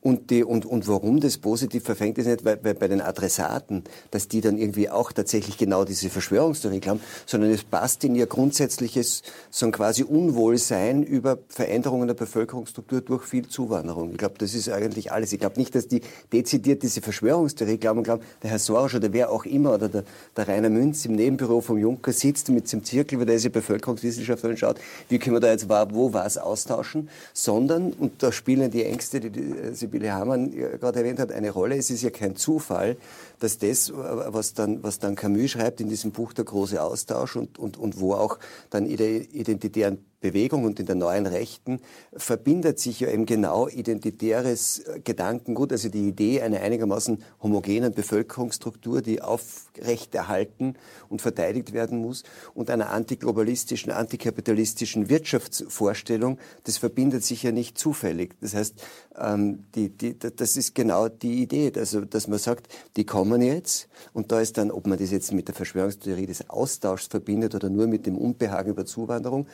Und, 0.00 0.30
die, 0.30 0.44
und, 0.44 0.64
und 0.64 0.86
warum 0.86 1.20
das 1.20 1.36
positiv 1.36 1.82
verfängt, 1.82 2.16
ist 2.18 2.26
nicht, 2.26 2.44
weil, 2.44 2.62
weil 2.62 2.74
bei 2.74 2.86
den 2.86 3.00
Adressaten, 3.00 3.82
dass 4.10 4.28
die 4.28 4.40
dann 4.40 4.56
irgendwie 4.56 4.88
auch 4.88 5.12
tatsächlich 5.12 5.58
genau 5.58 5.84
diese 5.84 6.10
Verschwörungstheorie 6.10 6.80
glauben, 6.80 7.00
sondern 7.26 7.50
es 7.50 7.64
passt 7.64 8.04
in 8.04 8.14
ihr 8.14 8.26
grundsätzliches, 8.26 9.22
so 9.50 9.66
ein 9.66 9.72
quasi 9.72 10.04
Unwohlsein 10.04 11.02
über 11.02 11.38
Veränderungen 11.48 12.06
der 12.06 12.14
Bevölkerungsstruktur 12.14 13.00
durch 13.00 13.24
viel 13.24 13.48
Zuwanderung. 13.48 14.12
Ich 14.12 14.18
glaube, 14.18 14.36
das 14.38 14.54
ist 14.54 14.68
eigentlich 14.68 15.12
alles. 15.12 15.32
Ich 15.32 15.40
glaube 15.40 15.58
nicht, 15.58 15.74
dass 15.74 15.88
die 15.88 16.02
dezidiert 16.32 16.82
diese 16.82 17.00
Verschwörungstheorie 17.00 17.78
glauben 17.78 18.04
glauben, 18.04 18.22
der 18.42 18.50
Herr 18.50 18.58
Soros 18.58 18.94
oder 18.94 19.12
wer 19.12 19.30
auch 19.30 19.44
immer 19.44 19.74
oder 19.74 19.88
der, 19.88 20.04
der 20.36 20.48
Rainer 20.48 20.70
Münz 20.70 21.04
im 21.04 21.12
Nebenbüro 21.12 21.60
vom 21.60 21.78
Juncker 21.78 22.12
sitzt 22.12 22.48
mit 22.48 22.68
seinem 22.68 22.84
Zirkel, 22.84 23.16
über 23.16 23.26
diese 23.26 23.50
Bevölkerungswissenschaftler 23.50 24.50
und 24.50 24.58
schaut, 24.58 24.78
wie 25.08 25.18
können 25.18 25.36
wir 25.36 25.40
da 25.40 25.50
jetzt 25.50 25.68
wo 25.68 26.12
was 26.12 26.38
austauschen, 26.38 27.08
sondern, 27.32 27.92
und 27.92 28.22
da 28.22 28.32
spielen 28.32 28.70
die 28.70 28.84
Ängste, 28.84 29.20
die, 29.20 29.30
die 29.30 29.54
Sibylle 29.74 30.12
Hamann 30.12 30.52
ja 30.52 30.76
gerade 30.76 31.00
erwähnt 31.00 31.18
hat, 31.18 31.32
eine 31.32 31.50
Rolle. 31.50 31.76
Es 31.76 31.90
ist 31.90 32.02
ja 32.02 32.10
kein 32.10 32.36
Zufall, 32.36 32.96
dass 33.38 33.58
das, 33.58 33.90
äh, 33.90 33.92
was 33.94 34.54
dann, 34.54 34.82
was 34.82 34.98
dann 34.98 35.14
Camus 35.14 35.50
schreibt 35.50 35.80
in 35.80 35.88
diesem 35.88 36.12
Buch 36.12 36.32
Der 36.32 36.44
große 36.44 36.82
Austausch 36.82 37.36
und, 37.36 37.58
und, 37.58 37.76
und 37.76 38.00
wo 38.00 38.14
auch 38.14 38.38
dann 38.70 38.86
ide- 38.86 39.26
identitären 39.32 40.04
Bewegung 40.20 40.64
und 40.64 40.80
in 40.80 40.86
der 40.86 40.94
neuen 40.94 41.26
Rechten 41.26 41.80
verbindet 42.14 42.78
sich 42.78 43.00
ja 43.00 43.08
eben 43.08 43.26
genau 43.26 43.68
identitäres 43.68 44.80
äh, 44.80 45.00
Gedankengut, 45.00 45.72
also 45.72 45.88
die 45.88 46.08
Idee 46.08 46.40
einer 46.42 46.60
einigermaßen 46.60 47.22
homogenen 47.42 47.92
Bevölkerungsstruktur, 47.92 49.02
die 49.02 49.20
aufrechterhalten 49.20 50.74
und 51.08 51.22
verteidigt 51.22 51.72
werden 51.72 51.98
muss, 51.98 52.22
und 52.54 52.70
einer 52.70 52.90
antiglobalistischen, 52.90 53.92
antikapitalistischen 53.92 55.08
Wirtschaftsvorstellung. 55.08 56.38
Das 56.64 56.78
verbindet 56.78 57.24
sich 57.24 57.42
ja 57.42 57.52
nicht 57.52 57.78
zufällig. 57.78 58.34
Das 58.40 58.54
heißt, 58.54 58.74
ähm, 59.18 59.64
die, 59.74 59.90
die, 59.90 60.18
das 60.18 60.56
ist 60.56 60.74
genau 60.74 61.08
die 61.08 61.42
Idee, 61.42 61.72
also, 61.76 62.00
dass 62.00 62.26
man 62.26 62.38
sagt, 62.38 62.68
die 62.96 63.04
kommen 63.04 63.42
jetzt 63.42 63.88
und 64.12 64.32
da 64.32 64.40
ist 64.40 64.58
dann, 64.58 64.70
ob 64.70 64.86
man 64.86 64.98
das 64.98 65.10
jetzt 65.10 65.32
mit 65.32 65.48
der 65.48 65.54
Verschwörungstheorie 65.54 66.26
des 66.26 66.48
Austauschs 66.48 67.06
verbindet 67.06 67.54
oder 67.54 67.68
nur 67.68 67.86
mit 67.86 68.06
dem 68.06 68.16
Unbehagen 68.16 68.70
über 68.70 68.86
Zuwanderung, 68.86 69.46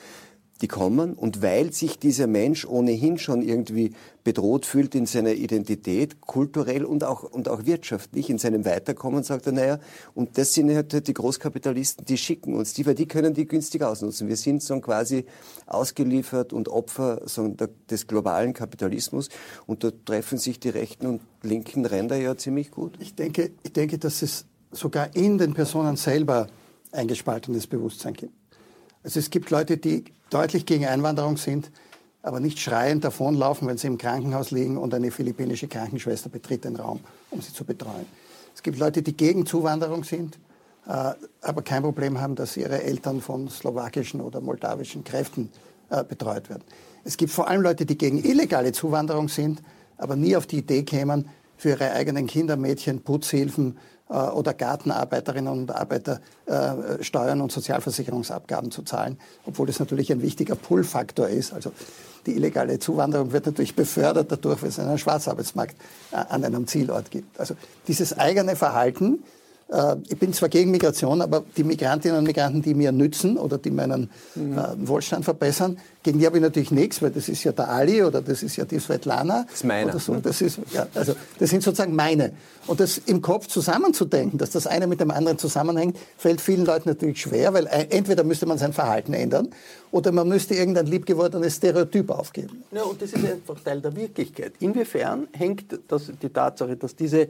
die 0.62 0.68
kommen 0.68 1.14
und 1.14 1.42
weil 1.42 1.72
sich 1.72 1.98
dieser 1.98 2.26
Mensch 2.26 2.64
ohnehin 2.64 3.18
schon 3.18 3.42
irgendwie 3.42 3.92
bedroht 4.22 4.64
fühlt 4.64 4.94
in 4.94 5.06
seiner 5.06 5.32
Identität, 5.32 6.20
kulturell 6.20 6.84
und 6.84 7.02
auch, 7.02 7.24
und 7.24 7.48
auch 7.48 7.66
wirtschaftlich, 7.66 8.30
in 8.30 8.38
seinem 8.38 8.64
Weiterkommen, 8.64 9.24
sagt 9.24 9.46
er, 9.46 9.52
naja, 9.52 9.78
und 10.14 10.38
das 10.38 10.54
sind 10.54 10.72
halt 10.72 11.06
die 11.06 11.12
Großkapitalisten, 11.12 12.04
die 12.04 12.16
schicken 12.16 12.54
uns 12.54 12.72
die, 12.74 12.86
weil 12.86 12.94
die 12.94 13.06
können 13.06 13.34
die 13.34 13.46
günstig 13.46 13.82
ausnutzen. 13.82 14.28
Wir 14.28 14.36
sind 14.36 14.62
so 14.62 14.78
quasi 14.80 15.26
ausgeliefert 15.66 16.52
und 16.52 16.68
Opfer 16.68 17.22
so 17.26 17.54
des 17.90 18.06
globalen 18.06 18.54
Kapitalismus 18.54 19.28
und 19.66 19.82
da 19.82 19.90
treffen 20.04 20.38
sich 20.38 20.60
die 20.60 20.70
rechten 20.70 21.06
und 21.06 21.20
linken 21.42 21.84
Ränder 21.84 22.16
ja 22.16 22.36
ziemlich 22.36 22.70
gut. 22.70 22.96
Ich 23.00 23.16
denke, 23.16 23.50
ich 23.64 23.72
denke, 23.72 23.98
dass 23.98 24.22
es 24.22 24.46
sogar 24.70 25.14
in 25.16 25.38
den 25.38 25.54
Personen 25.54 25.96
selber 25.96 26.46
ein 26.92 27.08
gespaltenes 27.08 27.66
Bewusstsein 27.66 28.14
gibt. 28.14 28.41
Also 29.04 29.18
es 29.18 29.30
gibt 29.30 29.50
Leute, 29.50 29.76
die 29.76 30.04
deutlich 30.30 30.66
gegen 30.66 30.86
Einwanderung 30.86 31.36
sind, 31.36 31.70
aber 32.22 32.40
nicht 32.40 32.60
schreiend 32.60 33.04
davonlaufen, 33.04 33.66
wenn 33.66 33.78
sie 33.78 33.88
im 33.88 33.98
Krankenhaus 33.98 34.52
liegen 34.52 34.76
und 34.76 34.94
eine 34.94 35.10
philippinische 35.10 35.66
Krankenschwester 35.66 36.28
betritt 36.28 36.64
den 36.64 36.76
Raum, 36.76 37.00
um 37.30 37.40
sie 37.40 37.52
zu 37.52 37.64
betreuen. 37.64 38.06
Es 38.54 38.62
gibt 38.62 38.78
Leute, 38.78 39.02
die 39.02 39.16
gegen 39.16 39.44
Zuwanderung 39.44 40.04
sind, 40.04 40.38
äh, 40.86 41.12
aber 41.40 41.62
kein 41.62 41.82
Problem 41.82 42.20
haben, 42.20 42.36
dass 42.36 42.56
ihre 42.56 42.82
Eltern 42.82 43.20
von 43.20 43.48
slowakischen 43.48 44.20
oder 44.20 44.40
moldawischen 44.40 45.02
Kräften 45.02 45.50
äh, 45.90 46.04
betreut 46.04 46.48
werden. 46.48 46.62
Es 47.04 47.16
gibt 47.16 47.32
vor 47.32 47.48
allem 47.48 47.62
Leute, 47.62 47.86
die 47.86 47.98
gegen 47.98 48.22
illegale 48.22 48.72
Zuwanderung 48.72 49.28
sind, 49.28 49.62
aber 49.96 50.14
nie 50.14 50.36
auf 50.36 50.46
die 50.46 50.58
Idee 50.58 50.84
kämen, 50.84 51.28
für 51.56 51.70
ihre 51.70 51.92
eigenen 51.92 52.26
Kinder, 52.26 52.56
Mädchen, 52.56 53.02
Putzhilfen 53.02 53.78
oder 54.16 54.54
Gartenarbeiterinnen 54.54 55.52
und 55.52 55.70
Arbeiter 55.70 56.20
äh, 56.46 57.02
Steuern 57.02 57.40
und 57.40 57.52
Sozialversicherungsabgaben 57.52 58.70
zu 58.70 58.82
zahlen, 58.82 59.18
obwohl 59.46 59.66
das 59.66 59.80
natürlich 59.80 60.12
ein 60.12 60.22
wichtiger 60.22 60.54
Pull-Faktor 60.54 61.28
ist. 61.28 61.52
Also 61.52 61.72
die 62.26 62.36
illegale 62.36 62.78
Zuwanderung 62.78 63.32
wird 63.32 63.46
natürlich 63.46 63.74
befördert 63.74 64.30
dadurch, 64.30 64.62
wenn 64.62 64.68
es 64.68 64.78
einen 64.78 64.98
Schwarzarbeitsmarkt 64.98 65.76
äh, 66.12 66.16
an 66.16 66.44
einem 66.44 66.66
Zielort 66.66 67.10
gibt. 67.10 67.40
Also 67.40 67.54
dieses 67.86 68.16
eigene 68.18 68.56
Verhalten 68.56 69.24
äh, 69.72 69.96
ich 70.08 70.18
bin 70.18 70.32
zwar 70.32 70.48
gegen 70.48 70.70
Migration, 70.70 71.22
aber 71.22 71.42
die 71.56 71.64
Migrantinnen 71.64 72.18
und 72.18 72.24
Migranten, 72.24 72.62
die 72.62 72.74
mir 72.74 72.92
nützen 72.92 73.38
oder 73.38 73.58
die 73.58 73.70
meinen 73.70 74.10
mhm. 74.34 74.58
äh, 74.58 74.88
Wohlstand 74.88 75.24
verbessern, 75.24 75.78
gegen 76.02 76.18
die 76.18 76.26
habe 76.26 76.38
ich 76.38 76.42
natürlich 76.42 76.70
nichts, 76.70 77.00
weil 77.00 77.10
das 77.10 77.28
ist 77.28 77.44
ja 77.44 77.52
der 77.52 77.68
Ali 77.68 78.02
oder 78.02 78.20
das 78.20 78.42
ist 78.42 78.56
ja 78.56 78.64
die 78.64 78.78
Svetlana. 78.78 79.44
Das 79.44 79.54
ist 79.54 79.64
meiner. 79.64 79.90
Oder 79.90 79.98
so. 80.00 80.14
das, 80.16 80.40
ist, 80.40 80.58
ja, 80.72 80.86
also, 80.94 81.14
das 81.38 81.50
sind 81.50 81.62
sozusagen 81.62 81.94
meine. 81.94 82.32
Und 82.66 82.80
das 82.80 82.98
im 82.98 83.22
Kopf 83.22 83.46
zusammenzudenken, 83.46 84.38
dass 84.38 84.50
das 84.50 84.66
eine 84.66 84.86
mit 84.86 85.00
dem 85.00 85.10
anderen 85.10 85.38
zusammenhängt, 85.38 85.96
fällt 86.16 86.40
vielen 86.40 86.64
Leuten 86.64 86.88
natürlich 86.88 87.20
schwer, 87.20 87.54
weil 87.54 87.66
entweder 87.66 88.24
müsste 88.24 88.46
man 88.46 88.58
sein 88.58 88.72
Verhalten 88.72 89.14
ändern 89.14 89.48
oder 89.90 90.12
man 90.12 90.28
müsste 90.28 90.54
irgendein 90.54 90.86
liebgewordenes 90.86 91.56
Stereotyp 91.56 92.10
aufgeben. 92.10 92.64
Ja, 92.70 92.82
und 92.82 93.00
das 93.00 93.12
ist 93.12 93.24
einfach 93.24 93.60
Teil 93.60 93.80
der 93.80 93.94
Wirklichkeit. 93.94 94.54
Inwiefern 94.60 95.28
hängt 95.32 95.78
das, 95.88 96.10
die 96.20 96.28
Tatsache, 96.28 96.76
dass 96.76 96.96
diese 96.96 97.22
äh, 97.22 97.28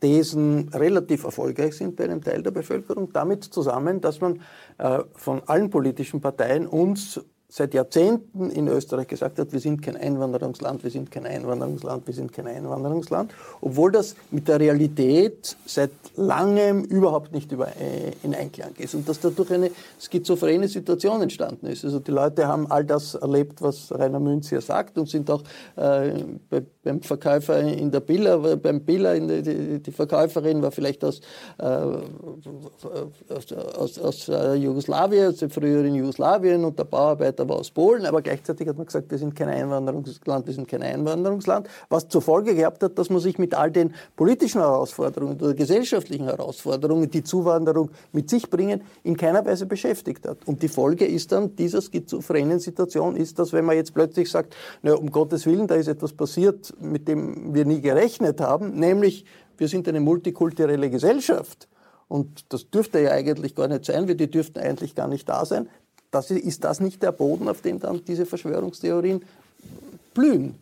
Thesen 0.00 0.68
relativ 0.74 1.24
erfolgreich 1.24 1.76
sind 1.76 1.96
bei 1.96 2.04
einem 2.04 2.22
Teil 2.22 2.42
der 2.42 2.50
Bevölkerung, 2.50 3.12
damit 3.12 3.44
zusammen, 3.44 4.00
dass 4.00 4.20
man 4.20 4.42
äh, 4.78 5.00
von 5.14 5.42
allen 5.46 5.70
politischen 5.70 6.20
Parteien 6.20 6.66
uns 6.66 7.20
seit 7.50 7.72
Jahrzehnten 7.72 8.50
in 8.50 8.68
Österreich 8.68 9.08
gesagt 9.08 9.38
hat, 9.38 9.52
wir 9.52 9.60
sind 9.60 9.80
kein 9.80 9.96
Einwanderungsland, 9.96 10.84
wir 10.84 10.90
sind 10.90 11.10
kein 11.10 11.24
Einwanderungsland, 11.24 12.06
wir 12.06 12.12
sind 12.12 12.30
kein 12.30 12.46
Einwanderungsland, 12.46 13.32
obwohl 13.62 13.90
das 13.90 14.16
mit 14.30 14.46
der 14.48 14.60
Realität 14.60 15.56
seit 15.64 15.90
langem 16.16 16.84
überhaupt 16.84 17.32
nicht 17.32 17.50
äh, 17.52 17.56
in 18.22 18.34
Einklang 18.34 18.72
ist 18.76 18.94
und 18.94 19.08
dass 19.08 19.20
dadurch 19.20 19.50
eine 19.50 19.70
schizophrene 19.98 20.68
Situation 20.68 21.22
entstanden 21.22 21.66
ist. 21.68 21.86
Also 21.86 22.00
die 22.00 22.10
Leute 22.10 22.46
haben 22.46 22.70
all 22.70 22.84
das 22.84 23.14
erlebt, 23.14 23.62
was 23.62 23.90
Rainer 23.92 24.20
Münz 24.20 24.50
hier 24.50 24.60
sagt 24.60 24.98
und 24.98 25.08
sind 25.08 25.30
auch 25.30 25.42
äh, 25.76 26.22
bei, 26.50 26.62
beim 26.88 27.02
Verkäufer 27.02 27.60
in 27.60 27.90
der 27.90 28.00
Billa, 28.00 28.38
beim 28.38 28.80
Billa, 28.80 29.12
in 29.12 29.28
die, 29.28 29.78
die, 29.78 29.92
Verkäuferin 29.92 30.62
war 30.62 30.70
vielleicht 30.70 31.04
aus, 31.04 31.20
äh, 31.58 31.64
aus, 31.66 33.52
aus, 33.52 33.98
aus 33.98 34.28
äh, 34.28 34.54
Jugoslawien, 34.54 35.28
aus 35.28 35.36
dem 35.36 35.50
früheren 35.50 35.94
Jugoslawien 35.94 36.64
und 36.64 36.78
der 36.78 36.84
Bauarbeiter 36.84 37.46
war 37.46 37.56
aus 37.56 37.70
Polen, 37.70 38.06
aber 38.06 38.22
gleichzeitig 38.22 38.66
hat 38.66 38.78
man 38.78 38.86
gesagt, 38.86 39.10
wir 39.10 39.18
sind 39.18 39.36
kein 39.36 39.50
Einwanderungsland, 39.50 40.46
wir 40.46 40.54
sind 40.54 40.66
kein 40.66 40.82
Einwanderungsland, 40.82 41.68
was 41.90 42.08
zur 42.08 42.22
Folge 42.22 42.54
gehabt 42.54 42.82
hat, 42.82 42.98
dass 42.98 43.10
man 43.10 43.20
sich 43.20 43.36
mit 43.36 43.54
all 43.54 43.70
den 43.70 43.92
politischen 44.16 44.62
Herausforderungen 44.62 45.38
oder 45.38 45.52
gesellschaftlichen 45.52 46.24
Herausforderungen, 46.24 47.10
die 47.10 47.22
Zuwanderung 47.22 47.90
mit 48.12 48.30
sich 48.30 48.48
bringen, 48.48 48.80
in 49.02 49.14
keiner 49.14 49.44
Weise 49.44 49.66
beschäftigt 49.66 50.26
hat. 50.26 50.38
Und 50.46 50.62
die 50.62 50.68
Folge 50.68 51.04
ist 51.04 51.32
dann 51.32 51.54
dieser 51.54 51.82
schizophrenen 51.82 52.60
Situation, 52.60 53.14
ist, 53.14 53.38
dass 53.38 53.52
wenn 53.52 53.66
man 53.66 53.76
jetzt 53.76 53.92
plötzlich 53.92 54.30
sagt, 54.30 54.56
na, 54.80 54.94
um 54.94 55.10
Gottes 55.10 55.44
Willen, 55.44 55.66
da 55.66 55.74
ist 55.74 55.88
etwas 55.88 56.14
passiert, 56.14 56.72
mit 56.80 57.08
dem 57.08 57.54
wir 57.54 57.64
nie 57.64 57.80
gerechnet 57.80 58.40
haben, 58.40 58.78
nämlich 58.78 59.24
wir 59.56 59.68
sind 59.68 59.88
eine 59.88 60.00
multikulturelle 60.00 60.90
Gesellschaft. 60.90 61.68
Und 62.06 62.52
das 62.52 62.70
dürfte 62.70 63.00
ja 63.00 63.10
eigentlich 63.10 63.54
gar 63.54 63.68
nicht 63.68 63.84
sein, 63.84 64.08
wir 64.08 64.14
die 64.14 64.30
dürften 64.30 64.58
eigentlich 64.60 64.94
gar 64.94 65.08
nicht 65.08 65.28
da 65.28 65.44
sein. 65.44 65.68
Das 66.10 66.30
ist, 66.30 66.42
ist 66.42 66.64
das 66.64 66.80
nicht 66.80 67.02
der 67.02 67.12
Boden, 67.12 67.48
auf 67.48 67.60
dem 67.60 67.80
dann 67.80 68.04
diese 68.04 68.24
Verschwörungstheorien 68.24 69.22
blühen? 70.18 70.58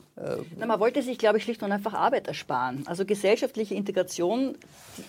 Na, 0.56 0.64
man 0.64 0.80
wollte 0.80 1.02
sich, 1.02 1.18
glaube 1.18 1.36
ich, 1.36 1.44
schlicht 1.44 1.62
und 1.62 1.72
einfach 1.72 1.92
Arbeit 1.92 2.26
ersparen. 2.26 2.84
Also 2.86 3.04
gesellschaftliche 3.04 3.74
Integration 3.74 4.56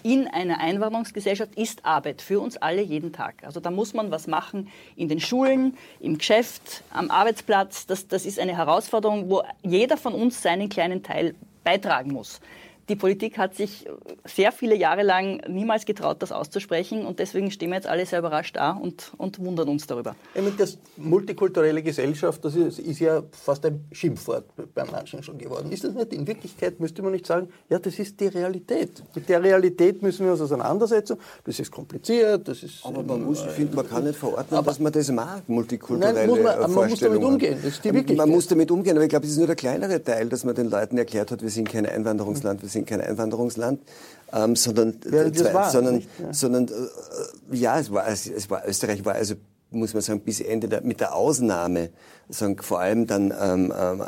in 0.03 0.27
einer 0.27 0.59
Einwanderungsgesellschaft 0.59 1.55
ist 1.55 1.85
Arbeit 1.85 2.21
für 2.21 2.41
uns 2.41 2.57
alle 2.57 2.81
jeden 2.81 3.13
Tag. 3.13 3.35
Also 3.43 3.61
da 3.61 3.71
muss 3.71 3.93
man 3.93 4.11
was 4.11 4.27
machen 4.27 4.67
in 4.97 5.07
den 5.07 5.21
Schulen, 5.21 5.77
im 6.01 6.17
Geschäft, 6.17 6.83
am 6.91 7.09
Arbeitsplatz. 7.09 7.85
Das, 7.85 8.09
das 8.09 8.25
ist 8.25 8.37
eine 8.37 8.57
Herausforderung, 8.57 9.29
wo 9.29 9.43
jeder 9.63 9.95
von 9.95 10.13
uns 10.13 10.41
seinen 10.41 10.67
kleinen 10.67 11.03
Teil 11.03 11.35
beitragen 11.63 12.11
muss 12.11 12.41
die 12.89 12.95
Politik 12.95 13.37
hat 13.37 13.55
sich 13.55 13.85
sehr 14.25 14.51
viele 14.51 14.75
Jahre 14.75 15.03
lang 15.03 15.41
niemals 15.49 15.85
getraut, 15.85 16.21
das 16.21 16.31
auszusprechen. 16.31 17.05
Und 17.05 17.19
deswegen 17.19 17.51
stehen 17.51 17.69
wir 17.69 17.75
jetzt 17.75 17.87
alle 17.87 18.05
sehr 18.05 18.19
überrascht 18.19 18.55
da 18.55 18.71
und, 18.71 19.11
und 19.17 19.39
wundern 19.39 19.67
uns 19.67 19.87
darüber. 19.87 20.15
Ja, 20.35 20.41
mit 20.41 20.59
das 20.59 20.77
multikulturelle 20.95 21.83
Gesellschaft, 21.83 22.43
das 22.45 22.55
ist, 22.55 22.79
ist, 22.79 22.99
ja 22.99 23.23
fast 23.31 23.65
ein 23.65 23.85
Schimpfwort 23.91 24.45
bei 24.73 24.85
manchen 24.85 25.21
schon 25.21 25.37
geworden. 25.37 25.71
Ist 25.71 25.83
das 25.83 25.93
nicht? 25.93 26.13
In 26.13 26.25
Wirklichkeit 26.27 26.79
müsste 26.79 27.01
man 27.01 27.11
nicht 27.11 27.25
sagen, 27.25 27.49
ja, 27.69 27.77
das 27.77 27.99
ist 27.99 28.19
die 28.19 28.27
Realität. 28.27 29.03
Mit 29.13 29.27
der 29.27 29.43
Realität 29.43 30.01
müssen 30.01 30.25
wir 30.25 30.31
uns 30.31 30.41
auseinandersetzen. 30.41 31.17
Das 31.43 31.59
ist 31.59 31.71
kompliziert, 31.71 32.47
das 32.47 32.63
ist... 32.63 32.85
Aber 32.85 33.03
man 33.03 33.23
muss, 33.23 33.43
ich 33.43 33.51
finde, 33.51 33.75
man 33.75 33.87
kann 33.87 34.05
nicht 34.05 34.17
verordnen, 34.17 34.63
dass 34.63 34.79
man 34.79 34.93
das 34.93 35.11
mag, 35.11 35.47
multikulturelle 35.47 36.19
Nein, 36.19 36.29
muss 36.29 36.39
man, 36.39 36.59
man 36.71 36.89
muss 36.89 36.99
damit 36.99 37.23
umgehen. 37.23 37.57
Das 37.61 37.73
ist 37.73 37.83
die 37.83 37.93
Wirklichkeit. 37.93 38.17
Man 38.17 38.29
muss 38.29 38.47
damit 38.47 38.71
umgehen, 38.71 38.95
aber 38.95 39.03
ich 39.03 39.09
glaube, 39.09 39.25
es 39.25 39.33
ist 39.33 39.37
nur 39.37 39.47
der 39.47 39.57
kleinere 39.57 40.01
Teil, 40.01 40.29
dass 40.29 40.45
man 40.45 40.55
den 40.55 40.69
Leuten 40.69 40.97
erklärt 40.97 41.31
hat, 41.31 41.41
wir 41.41 41.49
sind 41.49 41.69
kein 41.69 41.85
Einwanderungsland, 41.85 42.61
wir 42.61 42.69
sind 42.69 42.76
sind 42.77 42.87
kein 42.87 43.01
Einwanderungsland, 43.01 43.81
ähm, 44.33 44.55
sondern, 44.55 44.99
ja, 45.09 45.31
zwei, 45.31 45.69
sondern, 45.69 45.95
nicht, 45.95 46.09
ja. 46.19 46.33
sondern 46.33 46.67
äh, 46.67 47.55
ja, 47.55 47.79
es 47.79 47.91
war, 47.91 48.07
es 48.07 48.49
war, 48.49 48.67
Österreich 48.67 49.03
war 49.05 49.15
also 49.15 49.35
muss 49.69 49.93
man 49.93 50.01
sagen, 50.01 50.21
bis 50.21 50.39
Ende 50.39 50.67
der, 50.67 50.81
mit 50.81 51.01
der 51.01 51.13
Ausnahme 51.13 51.89
sagen, 52.29 52.57
vor 52.61 52.79
allem 52.79 53.07
dann 53.07 53.33
ähm, 53.41 53.73
ähm 53.77 54.03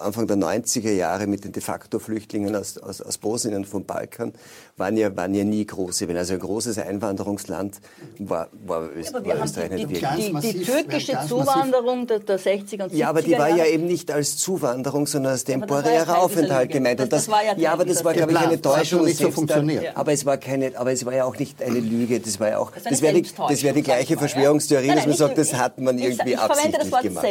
Anfang 0.00 0.26
der 0.26 0.36
90er 0.36 0.92
Jahre 0.92 1.26
mit 1.26 1.44
den 1.44 1.52
de 1.52 1.62
facto 1.62 1.98
Flüchtlingen 1.98 2.54
aus, 2.56 2.78
aus, 2.78 3.00
aus 3.00 3.18
Bosnien 3.18 3.54
und 3.54 3.66
vom 3.66 3.84
Balkan 3.84 4.32
waren 4.76 4.96
ja, 4.96 5.14
waren 5.16 5.34
ja 5.34 5.44
nie 5.44 5.64
große. 5.64 6.08
Wenn 6.08 6.16
also 6.16 6.34
ein 6.34 6.40
großes 6.40 6.78
Einwanderungsland 6.78 7.80
war, 8.18 8.48
war, 8.66 8.88
Öst, 8.96 9.12
ja, 9.12 9.24
war 9.24 9.44
Österreich 9.44 9.68
die, 9.70 9.86
nicht 9.86 10.02
wirklich. 10.02 10.52
Die, 10.52 10.58
die, 10.58 10.64
türkische 10.64 11.18
Zuwanderung 11.28 12.06
der, 12.06 12.20
der 12.20 12.40
60er 12.40 12.84
und 12.84 12.92
70er 12.92 12.96
Ja, 12.96 13.08
aber 13.08 13.22
die 13.22 13.32
war 13.32 13.48
ja 13.48 13.66
eben 13.66 13.86
nicht 13.86 14.10
als 14.10 14.36
Zuwanderung, 14.38 15.06
sondern 15.06 15.32
als 15.32 15.44
temporärer 15.44 16.06
ja 16.06 16.16
Aufenthalt 16.16 16.70
gemeint. 16.70 17.00
Und 17.00 17.12
das, 17.12 17.26
das, 17.26 17.32
war 17.32 17.44
ja, 17.44 17.56
ja 17.56 17.72
aber 17.72 17.84
das 17.84 18.04
war, 18.04 18.14
glaube 18.14 18.32
ich, 18.32 18.38
eine 18.38 18.60
Täuschung. 18.60 19.04
Nicht 19.04 19.18
so 19.18 19.30
funktioniert. 19.30 19.84
Da, 19.84 20.00
aber 20.00 20.12
es 20.12 20.24
war 20.24 20.38
keine, 20.38 20.72
aber 20.76 20.92
es 20.92 21.04
war 21.04 21.14
ja 21.14 21.24
auch 21.24 21.36
nicht 21.36 21.62
eine 21.62 21.78
Lüge. 21.78 22.20
Das 22.20 22.40
war 22.40 22.48
ja 22.48 22.58
auch, 22.58 22.72
das, 22.72 23.02
wäre 23.02 23.14
die, 23.14 23.28
das 23.48 23.62
wäre 23.62 23.74
die 23.74 23.82
gleiche 23.82 24.16
Verschwörungstheorie, 24.16 24.88
dass 25.06 25.18
man 25.18 25.28
sagt, 25.28 25.38
das 25.38 25.54
hat 25.54 25.78
man 25.78 25.98
irgendwie 25.98 26.36
absichtlich 26.36 27.02
gemacht. 27.02 27.26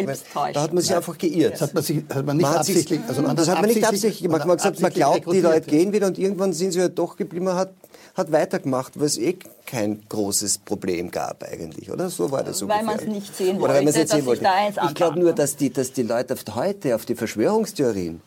Da 0.53 0.61
hat 0.61 0.73
man 0.73 0.83
sich 0.83 0.95
einfach 0.95 1.17
geirrt. 1.17 1.53
Das 1.53 1.61
hat 1.61 1.73
man, 1.73 1.83
sich, 1.83 2.03
hat 2.13 2.25
man 2.25 2.37
nicht 2.37 2.43
man 2.43 2.55
absichtlich, 2.57 2.99
also 3.07 3.21
man 3.21 3.35
das 3.35 3.47
hat 3.47 3.61
man 3.61 3.69
nicht 3.69 3.83
absichtlich 3.83 4.21
gemacht. 4.21 4.45
Man 4.45 4.51
hat 4.51 4.57
gesagt, 4.57 4.81
man 4.81 4.93
glaubt, 4.93 5.31
die 5.31 5.41
Leute 5.41 5.69
gehen 5.69 5.93
wieder 5.93 6.07
und 6.07 6.17
irgendwann 6.17 6.53
sind 6.53 6.71
sie 6.71 6.81
halt 6.81 6.97
doch 6.97 7.15
geblieben. 7.15 7.45
Man 7.45 7.55
hat, 7.55 7.73
hat 8.15 8.31
weitergemacht, 8.31 8.99
was 8.99 9.17
eh 9.17 9.37
kein 9.65 10.01
großes 10.09 10.59
Problem 10.59 11.11
gab 11.11 11.43
eigentlich, 11.43 11.91
oder? 11.91 12.09
So 12.09 12.31
war 12.31 12.43
das 12.43 12.67
Weil 12.67 12.83
man 12.83 12.97
es 12.97 13.05
nicht 13.05 13.35
sehen 13.35 13.57
oder 13.57 13.73
wollte, 13.73 13.73
weil 13.75 13.85
dass 13.85 13.95
sehen 13.95 14.07
sich 14.07 14.25
wollte. 14.25 14.43
da 14.43 14.53
eins 14.53 14.75
Ich 14.87 14.95
glaube 14.95 15.19
nur, 15.19 15.29
ne? 15.29 15.35
dass 15.35 15.55
die, 15.55 15.71
dass 15.71 15.93
die 15.93 16.03
Leute 16.03 16.33
auf 16.33 16.43
heute 16.55 16.95
auf 16.95 17.05
die 17.05 17.15
Verschwörungstheorien 17.15 18.21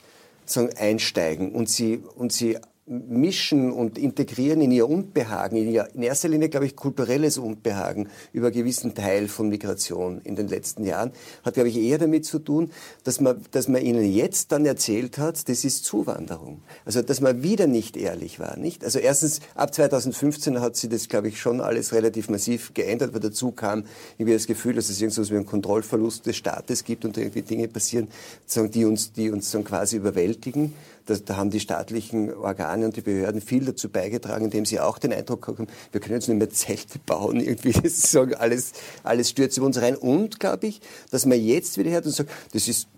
sagen, 0.45 0.71
einsteigen 0.77 1.53
und 1.53 1.69
sie, 1.69 2.03
und 2.17 2.33
sie 2.33 2.59
mischen 2.87 3.71
und 3.71 3.97
integrieren 3.97 4.61
in 4.61 4.73
ihr 4.73 4.89
Unbehagen, 4.89 5.57
in, 5.57 5.71
ihr, 5.71 5.89
in 5.95 6.03
erster 6.03 6.29
Linie, 6.29 6.49
glaube 6.49 6.67
ich, 6.67 6.75
kulturelles 6.75 7.39
Unbehagen 7.39 8.09
über 8.33 8.49
einen 8.49 8.57
gewissen 8.57 8.95
Teil 8.95 9.29
von 9.29 9.49
Migration 9.49 10.21
in 10.25 10.35
den 10.35 10.49
letzten 10.49 10.85
Jahren, 10.85 11.13
hat, 11.45 11.55
glaube 11.55 11.69
ich, 11.69 11.77
eher 11.77 11.99
damit 11.99 12.27
zu 12.27 12.41
tun, 12.41 12.73
dass 13.05 13.21
man, 13.21 13.41
dass 13.53 13.69
man 13.69 13.83
ihnen 13.83 14.05
jetzt 14.05 14.51
dann 14.51 14.67
erzählt 14.67 15.17
hat, 15.19 15.49
das 15.49 15.65
ist 15.65 15.85
Zuwanderung. 15.85 16.61
Also, 16.85 17.03
dass 17.03 17.21
man 17.21 17.45
wieder 17.45 17.69
nicht 17.69 17.97
ehrlich 17.97 18.41
war, 18.41 18.57
nicht? 18.57 18.85
Also, 18.85 18.99
erstens, 18.99 19.41
ab 19.55 19.73
2015 19.73 20.61
hat 20.61 20.75
sich 20.75 20.91
das, 20.91 21.09
glaube 21.09 21.29
ich, 21.29 21.41
schon 21.41 21.61
alles 21.61 21.93
relativ 21.93 22.31
massiv 22.31 22.75
geändert, 22.75 23.15
weil 23.15 23.21
dazu 23.21 23.53
kam 23.53 23.85
irgendwie 24.19 24.35
das 24.35 24.49
Gefühl, 24.49 24.75
dass 24.75 24.89
es 24.89 25.01
irgendwas 25.01 25.31
wie 25.31 25.37
einen 25.37 25.47
Kontrollverlust 25.47 26.27
des 26.27 26.37
Staates 26.37 26.83
gibt 26.83 27.05
und 27.05 27.17
irgendwie 27.17 27.43
Dinge 27.43 27.69
passieren, 27.69 28.09
die 28.75 28.85
uns, 28.85 29.13
die 29.13 29.31
uns 29.31 29.53
dann 29.53 29.63
quasi 29.63 29.97
überwältigen. 29.97 30.75
Da, 31.07 31.17
da 31.17 31.37
haben 31.37 31.51
die 31.51 31.61
staatlichen 31.61 32.33
Organe 32.33 32.85
und 32.85 32.97
die 32.97 33.01
Behörden 33.01 33.41
viel 33.41 33.65
dazu 33.65 33.89
beigetragen, 33.89 34.45
indem 34.45 34.65
sie 34.65 34.81
auch 34.81 34.99
den 34.99 35.13
Eindruck 35.13 35.49
haben, 35.49 35.67
wir 35.91 36.01
können 36.01 36.15
jetzt 36.15 36.29
nicht 36.29 36.39
mehr 36.39 36.51
Zelte 36.51 36.99
bauen, 37.05 37.41
irgendwie 37.45 37.73
das 37.73 38.11
sagen, 38.11 38.35
alles, 38.35 38.73
alles 39.03 39.31
stürzt 39.31 39.57
über 39.57 39.67
uns 39.67 39.81
rein. 39.81 39.97
Und, 39.97 40.41
glaube 40.41 40.67
ich, 40.67 40.81
dass 41.11 41.27
man 41.27 41.41
jetzt 41.41 41.79
wieder 41.79 41.91
hört 41.91 42.07
und 42.07 42.13
sagt, 42.13 42.31
das 42.53 42.69
ist, 42.69 42.89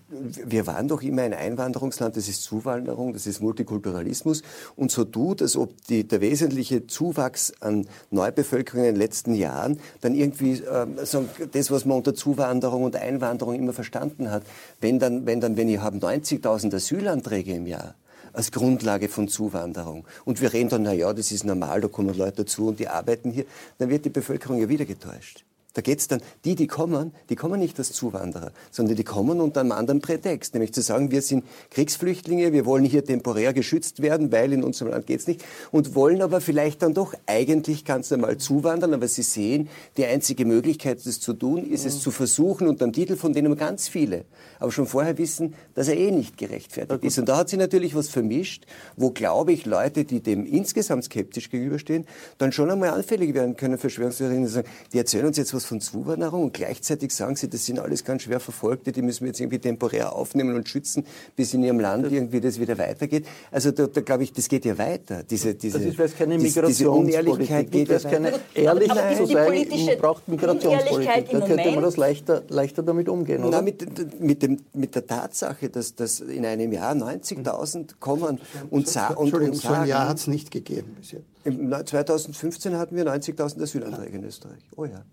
wir 0.45 0.67
waren 0.67 0.87
doch 0.87 1.01
immer 1.01 1.23
ein 1.23 1.33
Einwanderungsland, 1.33 2.17
das 2.17 2.27
ist 2.27 2.43
Zuwanderung, 2.43 3.13
das 3.13 3.27
ist 3.27 3.41
Multikulturalismus 3.41 4.41
und 4.75 4.91
so 4.91 5.05
tut, 5.05 5.41
als 5.41 5.55
ob 5.55 5.71
die, 5.87 6.07
der 6.07 6.21
wesentliche 6.21 6.87
Zuwachs 6.87 7.53
an 7.59 7.87
Neubevölkerung 8.11 8.81
in 8.81 8.93
den 8.93 8.95
letzten 8.95 9.33
Jahren 9.35 9.79
dann 10.01 10.15
irgendwie 10.15 10.61
ähm, 10.61 10.97
sagen, 11.03 11.29
das, 11.51 11.71
was 11.71 11.85
man 11.85 11.97
unter 11.97 12.15
Zuwanderung 12.15 12.83
und 12.83 12.95
Einwanderung 12.95 13.55
immer 13.55 13.73
verstanden 13.73 14.31
hat, 14.31 14.43
wenn 14.81 14.99
dann, 14.99 15.25
wenn 15.25 15.41
dann, 15.41 15.57
wenn 15.57 15.69
ihr 15.69 15.83
habt 15.83 15.97
90.000 15.97 16.75
Asylanträge 16.75 17.53
im 17.53 17.67
Jahr, 17.67 17.95
als 18.33 18.51
Grundlage 18.51 19.07
von 19.07 19.27
Zuwanderung. 19.27 20.05
Und 20.25 20.41
wir 20.41 20.53
reden 20.53 20.69
dann, 20.69 20.83
na 20.83 20.93
ja, 20.93 21.13
das 21.13 21.31
ist 21.31 21.45
normal, 21.45 21.81
da 21.81 21.87
kommen 21.87 22.15
Leute 22.15 22.43
dazu 22.43 22.67
und 22.67 22.79
die 22.79 22.87
arbeiten 22.87 23.31
hier. 23.31 23.45
Dann 23.77 23.89
wird 23.89 24.05
die 24.05 24.09
Bevölkerung 24.09 24.59
ja 24.59 24.69
wieder 24.69 24.85
getäuscht. 24.85 25.45
Da 25.75 25.81
geht's 25.81 26.07
dann, 26.07 26.21
die, 26.45 26.55
die 26.55 26.67
kommen, 26.67 27.11
die 27.29 27.35
kommen 27.35 27.59
nicht 27.59 27.77
als 27.77 27.91
Zuwanderer, 27.91 28.53
sondern 28.71 28.95
die 28.95 29.03
kommen 29.03 29.41
unter 29.41 29.59
einem 29.59 29.73
anderen 29.73 29.99
Prätext, 29.99 30.53
nämlich 30.53 30.73
zu 30.73 30.81
sagen, 30.81 31.11
wir 31.11 31.21
sind 31.21 31.43
Kriegsflüchtlinge, 31.69 32.53
wir 32.53 32.65
wollen 32.65 32.85
hier 32.85 33.03
temporär 33.03 33.51
geschützt 33.51 34.01
werden, 34.01 34.31
weil 34.31 34.53
in 34.53 34.63
unserem 34.63 34.91
Land 34.91 35.05
geht's 35.05 35.27
nicht, 35.27 35.43
und 35.71 35.93
wollen 35.93 36.21
aber 36.21 36.39
vielleicht 36.39 36.81
dann 36.81 36.93
doch 36.93 37.13
eigentlich 37.25 37.83
ganz 37.83 38.09
normal 38.09 38.37
zuwandern, 38.37 38.93
aber 38.93 39.09
sie 39.09 39.21
sehen, 39.21 39.67
die 39.97 40.05
einzige 40.05 40.45
Möglichkeit, 40.45 41.05
das 41.05 41.19
zu 41.19 41.33
tun, 41.33 41.69
ist 41.69 41.85
es 41.85 41.99
zu 41.99 42.09
versuchen, 42.09 42.69
unter 42.69 42.85
dem 42.85 42.93
Titel, 42.93 43.17
von 43.17 43.33
denen 43.33 43.53
ganz 43.57 43.89
viele, 43.89 44.23
aber 44.59 44.71
schon 44.71 44.87
vorher 44.87 45.17
wissen, 45.17 45.55
dass 45.73 45.89
er 45.89 45.97
eh 45.97 46.09
nicht 46.09 46.37
gerechtfertigt 46.37 47.03
ist. 47.03 47.19
Und 47.19 47.27
da 47.27 47.35
hat 47.35 47.49
sich 47.49 47.59
natürlich 47.59 47.95
was 47.95 48.07
vermischt, 48.07 48.65
wo, 48.95 49.11
glaube 49.11 49.51
ich, 49.51 49.65
Leute, 49.65 50.05
die 50.05 50.21
dem 50.21 50.45
insgesamt 50.45 51.03
skeptisch 51.03 51.49
gegenüberstehen, 51.49 52.05
dann 52.37 52.53
schon 52.53 52.71
einmal 52.71 52.91
anfällig 52.91 53.33
werden 53.33 53.57
können, 53.57 53.77
Verschwörungstheorien, 53.77 54.43
die 54.43 54.47
sagen, 54.47 54.69
die 54.93 54.99
erzählen 54.99 55.25
uns 55.25 55.35
jetzt 55.35 55.53
was 55.53 55.64
von 55.65 55.81
Zuwanderung 55.81 56.43
und 56.43 56.53
gleichzeitig 56.53 57.11
sagen 57.11 57.35
sie, 57.35 57.49
das 57.49 57.65
sind 57.65 57.79
alles 57.79 58.03
ganz 58.03 58.23
schwer 58.23 58.39
Verfolgte, 58.39 58.91
die 58.91 59.01
müssen 59.01 59.21
wir 59.21 59.27
jetzt 59.27 59.39
irgendwie 59.39 59.59
temporär 59.59 60.15
aufnehmen 60.15 60.55
und 60.55 60.69
schützen, 60.69 61.05
bis 61.35 61.53
in 61.53 61.63
ihrem 61.63 61.79
Land 61.79 62.11
irgendwie 62.11 62.41
das 62.41 62.59
wieder 62.59 62.77
weitergeht. 62.77 63.25
Also 63.51 63.71
da, 63.71 63.87
da 63.87 64.01
glaube 64.01 64.23
ich, 64.23 64.33
das 64.33 64.47
geht 64.47 64.65
ja 64.65 64.77
weiter. 64.77 65.23
Diese, 65.23 65.55
diese, 65.55 65.79
Das 65.79 65.87
ist, 65.87 65.99
weil 65.99 66.05
es 66.05 66.15
keine 66.15 66.37
Migrationspolitik 66.37 67.47
geht 67.47 67.71
gibt, 67.71 67.89
weil 67.89 67.95
es 67.97 68.03
keine 68.03 68.33
Aber 68.69 69.15
zu 69.15 69.25
die 69.25 69.85
sein, 69.85 69.97
braucht 69.99 70.27
Migrationspolitik. 70.27 70.93
Unehrlichkeit 70.93 71.33
Da 71.33 71.47
könnte 71.47 71.71
man 71.71 71.83
das 71.83 71.97
leichter, 71.97 72.43
leichter 72.49 72.83
damit 72.83 73.09
umgehen, 73.09 73.43
oder? 73.43 73.57
Na, 73.57 73.61
mit, 73.61 74.19
mit, 74.19 74.43
dem, 74.43 74.59
mit 74.73 74.95
der 74.95 75.05
Tatsache, 75.05 75.69
dass, 75.69 75.95
dass 75.95 76.19
in 76.19 76.45
einem 76.45 76.71
Jahr 76.71 76.93
90.000 76.93 77.95
kommen 77.99 78.39
und, 78.69 78.87
und, 78.87 78.95
Entschuldigung, 78.95 79.53
und 79.53 79.55
so 79.55 79.67
ein 79.67 79.73
sagen, 79.73 79.89
Jahr 79.89 80.09
hat 80.09 80.17
es 80.17 80.27
nicht 80.27 80.51
gegeben 80.51 80.95
bis 80.99 81.11
jetzt. 81.11 81.34
Im 81.45 81.71
2015 81.71 82.75
hatten 82.75 82.95
wir 82.95 83.05
90.000 83.05 83.61
Asylanträge 83.61 84.17
in 84.17 84.23
Österreich. 84.23 84.67
Oh 84.75 84.85
ja, 84.85 85.05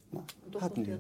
hatten 0.61 0.87
wir. 0.87 0.99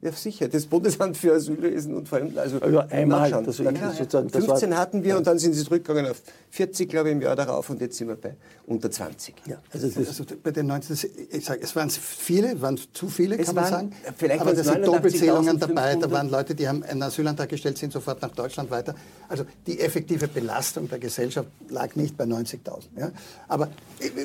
Ja, 0.00 0.12
sicher. 0.12 0.46
Das 0.46 0.64
Bundesamt 0.66 1.16
für 1.16 1.32
Asylwesen 1.34 1.92
und 1.96 2.08
vor 2.08 2.18
allem, 2.18 2.32
also 2.38 2.58
Ja, 2.58 2.86
einmal, 2.88 3.34
also 3.34 3.62
Na 3.64 3.70
ich- 3.72 3.76
klar, 3.78 3.92
sozusagen, 3.92 4.28
das 4.30 4.44
15 4.44 4.70
war- 4.70 4.78
hatten 4.78 5.02
wir 5.02 5.16
und 5.16 5.26
dann 5.26 5.40
sind 5.40 5.54
sie 5.54 5.64
zurückgegangen 5.64 6.08
auf 6.12 6.22
40, 6.50 6.88
glaube 6.88 7.08
ich, 7.08 7.16
im 7.16 7.20
Jahr 7.22 7.34
darauf 7.34 7.68
und 7.68 7.80
jetzt 7.80 7.96
sind 7.98 8.06
wir 8.06 8.14
bei 8.14 8.36
unter 8.66 8.92
20. 8.92 9.34
ja, 9.46 9.56
also 9.72 9.88
Also 9.98 10.24
bei 10.40 10.52
den 10.52 10.66
19, 10.68 10.96
ich 11.32 11.44
sage, 11.44 11.60
es 11.62 11.74
waren 11.74 11.90
viele, 11.90 12.60
waren 12.62 12.78
zu 12.92 13.08
viele, 13.08 13.38
kann 13.38 13.54
man 13.56 13.64
waren- 13.64 13.70
sagen. 13.72 13.92
vielleicht 14.16 14.40
Aber 14.40 14.50
waren 14.50 14.54
da 14.56 14.60
es 14.62 14.66
sind 14.68 14.86
Doppelzählungen 14.86 15.58
dabei. 15.58 15.74
89.500. 15.96 16.02
Da 16.02 16.10
waren 16.12 16.30
Leute, 16.30 16.54
die 16.54 16.68
haben 16.68 16.82
einen 16.84 17.02
Asylantrag 17.02 17.48
gestellt, 17.48 17.76
sind 17.78 17.92
sofort 17.92 18.22
nach 18.22 18.30
Deutschland 18.30 18.70
weiter. 18.70 18.94
Also 19.28 19.44
die 19.66 19.80
effektive 19.80 20.28
Belastung 20.28 20.88
der 20.88 21.00
Gesellschaft 21.00 21.48
lag 21.70 21.96
nicht 21.96 22.16
bei 22.16 22.24
90.000. 22.24 22.86
Ja? 22.96 23.10
Aber 23.48 23.68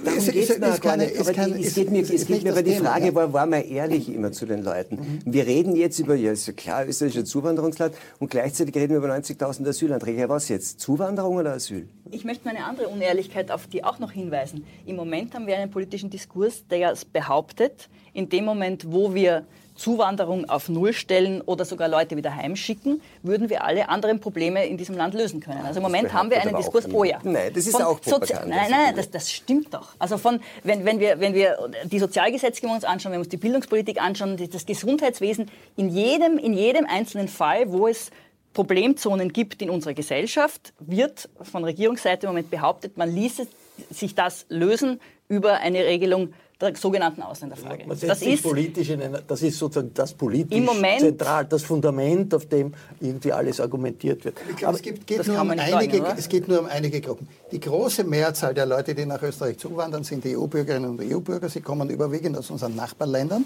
Darum 0.05 0.19
es, 0.19 0.25
geht's 0.25 0.49
ist, 0.49 0.57
ist 0.57 0.61
gar 0.61 0.77
keine, 0.77 1.03
nicht. 1.05 1.15
ist 1.15 1.21
Aber 1.21 1.33
keine, 1.33 1.55
die- 1.55 1.65
es 1.65 1.73
geht 1.73 1.89
mir, 1.89 2.01
es 2.03 2.09
geht 2.09 2.29
nicht 2.29 2.43
mir 2.43 2.49
das 2.51 2.59
aber 2.59 2.63
die 2.63 2.75
Thema, 2.75 2.89
Frage, 2.91 3.05
ja. 3.07 3.15
war, 3.15 3.33
war 3.33 3.45
man 3.47 3.63
ehrlich 3.63 4.07
immer 4.13 4.31
zu 4.31 4.45
den 4.45 4.63
Leuten? 4.63 5.21
Wir 5.25 5.47
reden 5.47 5.62
jetzt 5.75 5.99
über, 5.99 6.15
ja, 6.15 6.31
ist 6.31 6.47
ja 6.47 6.53
klar, 6.53 6.85
Österreich 6.87 7.25
Zuwanderungsland 7.25 7.95
und 8.19 8.29
gleichzeitig 8.29 8.75
reden 8.75 8.91
wir 8.91 8.97
über 8.97 9.13
90.000 9.13 9.67
Asylanträge. 9.67 10.29
Was 10.29 10.49
jetzt? 10.49 10.79
Zuwanderung 10.79 11.37
oder 11.37 11.53
Asyl? 11.53 11.87
Ich 12.11 12.25
möchte 12.25 12.45
meine 12.45 12.65
andere 12.65 12.87
Unehrlichkeit 12.89 13.51
auf 13.51 13.67
die 13.67 13.83
auch 13.83 13.99
noch 13.99 14.11
hinweisen. 14.11 14.65
Im 14.85 14.95
Moment 14.95 15.33
haben 15.33 15.47
wir 15.47 15.57
einen 15.57 15.71
politischen 15.71 16.09
Diskurs, 16.09 16.67
der 16.67 16.93
behauptet, 17.11 17.89
in 18.13 18.29
dem 18.29 18.45
Moment, 18.45 18.91
wo 18.91 19.13
wir 19.13 19.45
Zuwanderung 19.75 20.49
auf 20.49 20.69
Null 20.69 20.93
stellen 20.93 21.41
oder 21.41 21.65
sogar 21.65 21.87
Leute 21.87 22.15
wieder 22.15 22.35
heimschicken, 22.35 23.01
würden 23.21 23.49
wir 23.49 23.63
alle 23.63 23.89
anderen 23.89 24.19
Probleme 24.19 24.65
in 24.65 24.77
diesem 24.77 24.95
Land 24.95 25.13
lösen 25.13 25.39
können. 25.39 25.65
Also 25.65 25.77
im 25.79 25.83
Moment 25.83 26.13
haben 26.13 26.29
wir 26.29 26.41
einen 26.41 26.55
Diskurs, 26.55 26.87
oh 26.91 27.03
ja. 27.03 27.19
Nein, 27.23 27.51
das 27.53 27.65
ist 27.67 27.73
Von 27.73 27.81
auch 27.83 27.99
Sozi- 27.99 28.09
Propaganda. 28.33 28.55
Nein, 28.55 28.71
nein, 28.71 28.95
das, 28.95 29.09
das 29.09 29.31
stimmt 29.31 29.73
doch. 29.73 29.89
Also 29.99 30.17
von, 30.17 30.39
wenn, 30.63 30.85
wenn, 30.85 30.99
wir, 30.99 31.19
wenn 31.19 31.33
wir 31.33 31.57
die 31.85 31.99
Sozialgesetzgebung 31.99 32.75
uns 32.75 32.83
anschauen, 32.83 33.11
wenn 33.11 33.19
wir 33.19 33.23
uns 33.25 33.29
die 33.29 33.37
Bildungspolitik 33.37 34.01
anschauen, 34.01 34.37
das 34.51 34.65
Gesundheitswesen, 34.65 35.49
in 35.75 35.89
jedem, 35.89 36.37
in 36.37 36.53
jedem 36.53 36.85
einzelnen 36.85 37.27
Fall, 37.27 37.71
wo 37.71 37.87
es 37.87 38.11
Problemzonen 38.53 39.33
gibt 39.33 39.61
in 39.63 39.69
unserer 39.71 39.93
Gesellschaft, 39.93 40.73
wird 40.79 41.27
von 41.41 41.63
Regierungsseite 41.63 42.27
im 42.27 42.31
Moment 42.31 42.51
behauptet, 42.51 42.97
man 42.97 43.11
ließe 43.13 43.47
sich 43.89 44.13
das 44.13 44.45
lösen 44.49 44.99
über 45.27 45.53
eine 45.59 45.83
Regelung 45.85 46.33
der 46.63 46.75
sogenannten 46.75 47.21
Ausländerfrage. 47.21 47.85
Man 47.87 47.97
setzt 47.97 48.11
Das 48.11 48.19
sich 48.19 48.33
ist 48.33 48.43
politisch 48.43 48.89
in 48.89 49.01
eine, 49.01 49.21
das 49.27 49.41
ist 49.41 49.57
sozusagen 49.57 49.91
das 49.93 50.13
politisch 50.13 50.57
Im 50.57 50.65
Moment- 50.65 50.99
zentral, 51.01 51.45
das 51.45 51.63
Fundament, 51.63 52.33
auf 52.33 52.45
dem 52.45 52.73
irgendwie 52.99 53.31
alles 53.31 53.59
argumentiert 53.59 54.25
wird. 54.25 54.37
Ich 54.49 54.55
glaube, 54.57 54.75
es 54.75 54.81
gibt, 54.81 55.05
geht 55.07 55.27
nur 55.27 55.39
um 55.41 55.49
einige, 55.51 55.97
sagen, 55.97 56.15
es 56.17 56.29
geht 56.29 56.47
nur 56.47 56.59
um 56.61 56.65
einige 56.67 57.01
Gruppen. 57.01 57.27
Die 57.51 57.59
große 57.59 58.03
Mehrzahl 58.03 58.53
der 58.53 58.65
Leute, 58.65 58.95
die 58.95 59.05
nach 59.05 59.21
Österreich 59.21 59.57
zuwandern, 59.57 60.03
sind 60.03 60.23
die 60.23 60.35
EU-Bürgerinnen 60.37 60.89
und 60.89 61.01
EU-Bürger. 61.01 61.49
Sie 61.49 61.61
kommen 61.61 61.89
überwiegend 61.89 62.37
aus 62.37 62.49
unseren 62.49 62.75
Nachbarländern. 62.75 63.45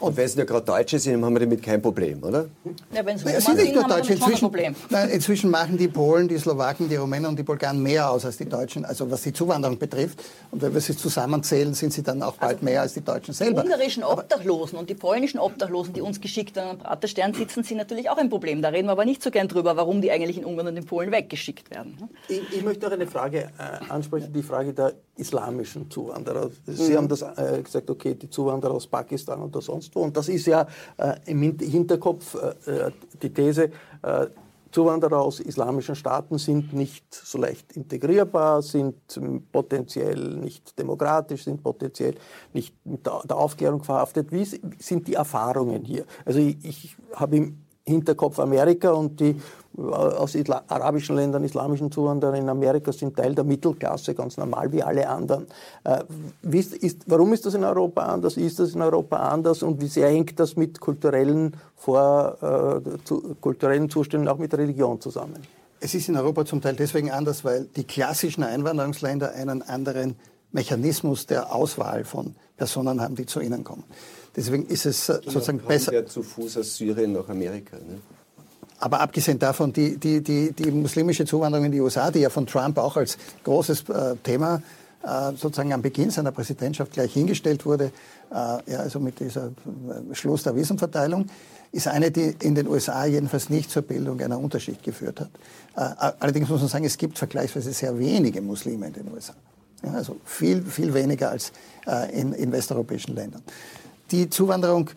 Und 0.00 0.16
weil 0.16 0.24
es 0.24 0.34
ja 0.34 0.44
gerade 0.44 0.64
Deutsche 0.64 0.98
sind, 0.98 1.24
haben 1.24 1.34
wir 1.34 1.40
damit 1.40 1.62
kein 1.62 1.80
Problem, 1.80 2.22
oder? 2.22 2.46
ja, 2.92 3.04
wenn 3.04 3.16
es 3.16 3.24
es 3.24 3.44
sind 3.44 3.56
nicht 3.56 3.66
sind, 3.66 3.74
nur 3.74 3.84
haben 3.84 3.90
wir 3.90 3.96
Deutsche. 3.96 4.12
Inzwischen, 4.14 4.40
Problem. 4.40 4.74
nein, 4.90 5.08
inzwischen 5.10 5.50
machen 5.50 5.76
die 5.78 5.88
Polen, 5.88 6.28
die 6.28 6.38
Slowaken, 6.38 6.88
die 6.88 6.96
Rumänen 6.96 7.26
und 7.26 7.38
die 7.38 7.42
Bulgaren 7.42 7.82
mehr 7.82 8.10
aus 8.10 8.24
als 8.24 8.36
die 8.36 8.44
Deutschen, 8.48 8.84
also 8.84 9.10
was 9.10 9.22
die 9.22 9.32
Zuwanderung 9.32 9.78
betrifft. 9.78 10.22
Und 10.50 10.62
wenn 10.62 10.74
wir 10.74 10.80
sie 10.80 10.96
zusammenzählen, 10.96 11.74
sind 11.74 11.92
sie 11.92 12.02
dann 12.02 12.22
auch 12.22 12.36
bald 12.36 12.54
Also 12.54 12.64
mehr 12.64 12.80
als 12.82 12.94
die 12.94 13.00
Deutschen 13.02 13.32
Die 13.32 13.38
selber. 13.38 13.62
ungarischen 13.62 14.02
Obdachlosen 14.04 14.78
und 14.78 14.90
die 14.90 14.94
polnischen 14.94 15.38
Obdachlosen, 15.38 15.92
die 15.94 16.00
uns 16.00 16.20
geschickt 16.20 16.58
an 16.58 16.68
einem 16.68 16.78
Praterstern 16.78 17.34
sitzen, 17.34 17.62
sind 17.62 17.76
natürlich 17.78 18.10
auch 18.10 18.16
ein 18.18 18.28
Problem. 18.28 18.62
Da 18.62 18.68
reden 18.70 18.88
wir 18.88 18.92
aber 18.92 19.04
nicht 19.04 19.22
so 19.22 19.30
gern 19.30 19.48
drüber, 19.48 19.76
warum 19.76 20.00
die 20.00 20.10
eigentlich 20.10 20.36
in 20.38 20.44
Ungarn 20.44 20.68
und 20.68 20.76
in 20.76 20.84
Polen 20.84 21.12
weggeschickt 21.12 21.70
werden. 21.70 21.96
Ich, 22.28 22.40
ich 22.52 22.62
möchte 22.64 22.86
noch 22.86 22.92
eine 22.92 23.06
Frage 23.06 23.50
äh, 23.58 23.90
ansprechen, 23.90 24.32
die 24.32 24.42
Frage 24.42 24.72
der 24.72 24.94
islamischen 25.16 25.90
Zuwanderer. 25.90 26.46
Mhm. 26.66 26.72
Sie 26.74 26.96
haben 26.96 27.08
das 27.08 27.22
äh, 27.22 27.62
gesagt, 27.62 27.88
okay, 27.90 28.14
die 28.14 28.28
Zuwanderer 28.30 28.72
aus 28.74 28.86
Pakistan 28.86 29.42
oder 29.42 29.60
sonst 29.82 29.94
wo. 29.94 30.02
Und 30.02 30.16
das 30.16 30.28
ist 30.28 30.46
ja 30.46 30.66
äh, 30.96 31.14
im 31.26 31.42
Hin- 31.42 31.58
Hinterkopf 31.58 32.36
äh, 32.66 32.70
äh, 32.70 32.90
die 33.20 33.30
These, 33.30 33.70
äh, 34.02 34.26
Zuwanderer 34.70 35.20
aus 35.20 35.38
islamischen 35.38 35.94
Staaten 35.94 36.38
sind 36.38 36.72
nicht 36.72 37.04
so 37.12 37.36
leicht 37.36 37.72
integrierbar, 37.76 38.62
sind 38.62 38.94
potenziell 39.52 40.36
nicht 40.36 40.78
demokratisch, 40.78 41.44
sind 41.44 41.62
potenziell 41.62 42.14
nicht 42.54 42.74
mit 42.86 43.04
der, 43.04 43.36
Aufklärung 43.36 43.84
verhaftet. 43.84 44.32
Wie 44.32 44.46
sind 44.46 45.08
die 45.08 45.12
Erfahrungen 45.12 45.84
hier? 45.84 46.06
Also 46.24 46.38
ich, 46.38 46.56
ich 46.64 46.96
habe 47.14 47.36
im 47.36 47.61
Hinterkopf 47.84 48.38
Amerika 48.38 48.92
und 48.92 49.18
die 49.18 49.36
äh, 49.76 49.80
aus 49.80 50.34
Isla 50.34 50.62
arabischen 50.68 51.16
Ländern, 51.16 51.44
islamischen 51.44 51.90
Zuwanderer 51.90 52.34
in 52.34 52.48
Amerika 52.48 52.92
sind 52.92 53.16
Teil 53.16 53.34
der 53.34 53.44
Mittelklasse, 53.44 54.14
ganz 54.14 54.36
normal 54.36 54.72
wie 54.72 54.82
alle 54.82 55.08
anderen. 55.08 55.46
Äh, 55.84 56.04
ist, 56.50 56.74
ist, 56.74 57.02
warum 57.06 57.32
ist 57.32 57.44
das 57.46 57.54
in 57.54 57.64
Europa 57.64 58.02
anders? 58.02 58.36
Ist 58.36 58.58
das 58.58 58.74
in 58.74 58.82
Europa 58.82 59.16
anders? 59.16 59.62
Und 59.62 59.80
wie 59.80 59.88
sehr 59.88 60.08
hängt 60.08 60.38
das 60.38 60.56
mit 60.56 60.80
kulturellen, 60.80 61.56
Vor, 61.76 62.36
äh, 62.40 63.04
zu, 63.04 63.34
kulturellen 63.40 63.90
Zuständen, 63.90 64.28
auch 64.28 64.38
mit 64.38 64.54
Religion 64.54 65.00
zusammen? 65.00 65.38
Es 65.80 65.94
ist 65.94 66.08
in 66.08 66.16
Europa 66.16 66.44
zum 66.44 66.60
Teil 66.60 66.76
deswegen 66.76 67.10
anders, 67.10 67.44
weil 67.44 67.64
die 67.64 67.82
klassischen 67.82 68.44
Einwanderungsländer 68.44 69.32
einen 69.32 69.62
anderen 69.62 70.14
Mechanismus 70.52 71.26
der 71.26 71.52
Auswahl 71.52 72.04
von 72.04 72.36
Personen 72.56 73.00
haben, 73.00 73.16
die 73.16 73.26
zu 73.26 73.40
ihnen 73.40 73.64
kommen. 73.64 73.82
Deswegen 74.34 74.66
ist 74.66 74.86
es 74.86 75.06
sozusagen 75.06 75.58
besser. 75.58 75.92
Ja 75.92 76.06
zu 76.06 76.22
Fuß 76.22 76.56
aus 76.58 76.76
Syrien 76.76 77.12
nach 77.12 77.28
Amerika. 77.28 77.76
Ne? 77.76 77.98
Aber 78.78 79.00
abgesehen 79.00 79.38
davon, 79.38 79.72
die, 79.72 79.96
die, 79.96 80.20
die, 80.22 80.52
die 80.52 80.70
muslimische 80.70 81.24
Zuwanderung 81.24 81.66
in 81.66 81.72
die 81.72 81.80
USA, 81.80 82.10
die 82.10 82.20
ja 82.20 82.30
von 82.30 82.46
Trump 82.46 82.78
auch 82.78 82.96
als 82.96 83.16
großes 83.44 83.88
äh, 83.88 84.16
Thema 84.24 84.62
äh, 85.04 85.32
sozusagen 85.36 85.72
am 85.72 85.82
Beginn 85.82 86.10
seiner 86.10 86.32
Präsidentschaft 86.32 86.92
gleich 86.92 87.12
hingestellt 87.12 87.64
wurde, 87.64 87.92
äh, 88.30 88.34
ja, 88.34 88.78
also 88.78 88.98
mit 88.98 89.20
dieser 89.20 89.46
äh, 89.46 90.14
Schluss 90.14 90.42
der 90.42 90.56
Visumverteilung, 90.56 91.26
ist 91.70 91.86
eine, 91.88 92.10
die 92.10 92.34
in 92.42 92.54
den 92.54 92.66
USA 92.66 93.06
jedenfalls 93.06 93.50
nicht 93.50 93.70
zur 93.70 93.82
Bildung 93.82 94.20
einer 94.20 94.38
Unterschicht 94.38 94.82
geführt 94.82 95.20
hat. 95.20 95.30
Äh, 95.76 96.12
allerdings 96.20 96.48
muss 96.48 96.60
man 96.60 96.68
sagen, 96.68 96.84
es 96.84 96.98
gibt 96.98 97.18
vergleichsweise 97.18 97.72
sehr 97.72 97.98
wenige 97.98 98.40
Muslime 98.42 98.88
in 98.88 98.92
den 98.94 99.12
USA. 99.12 99.34
Ja, 99.84 99.92
also 99.92 100.16
viel, 100.24 100.62
viel 100.62 100.92
weniger 100.92 101.30
als 101.30 101.52
äh, 101.86 102.20
in, 102.20 102.32
in 102.32 102.52
westeuropäischen 102.52 103.14
Ländern. 103.14 103.42
Die 104.12 104.28
Zuwanderung 104.28 104.90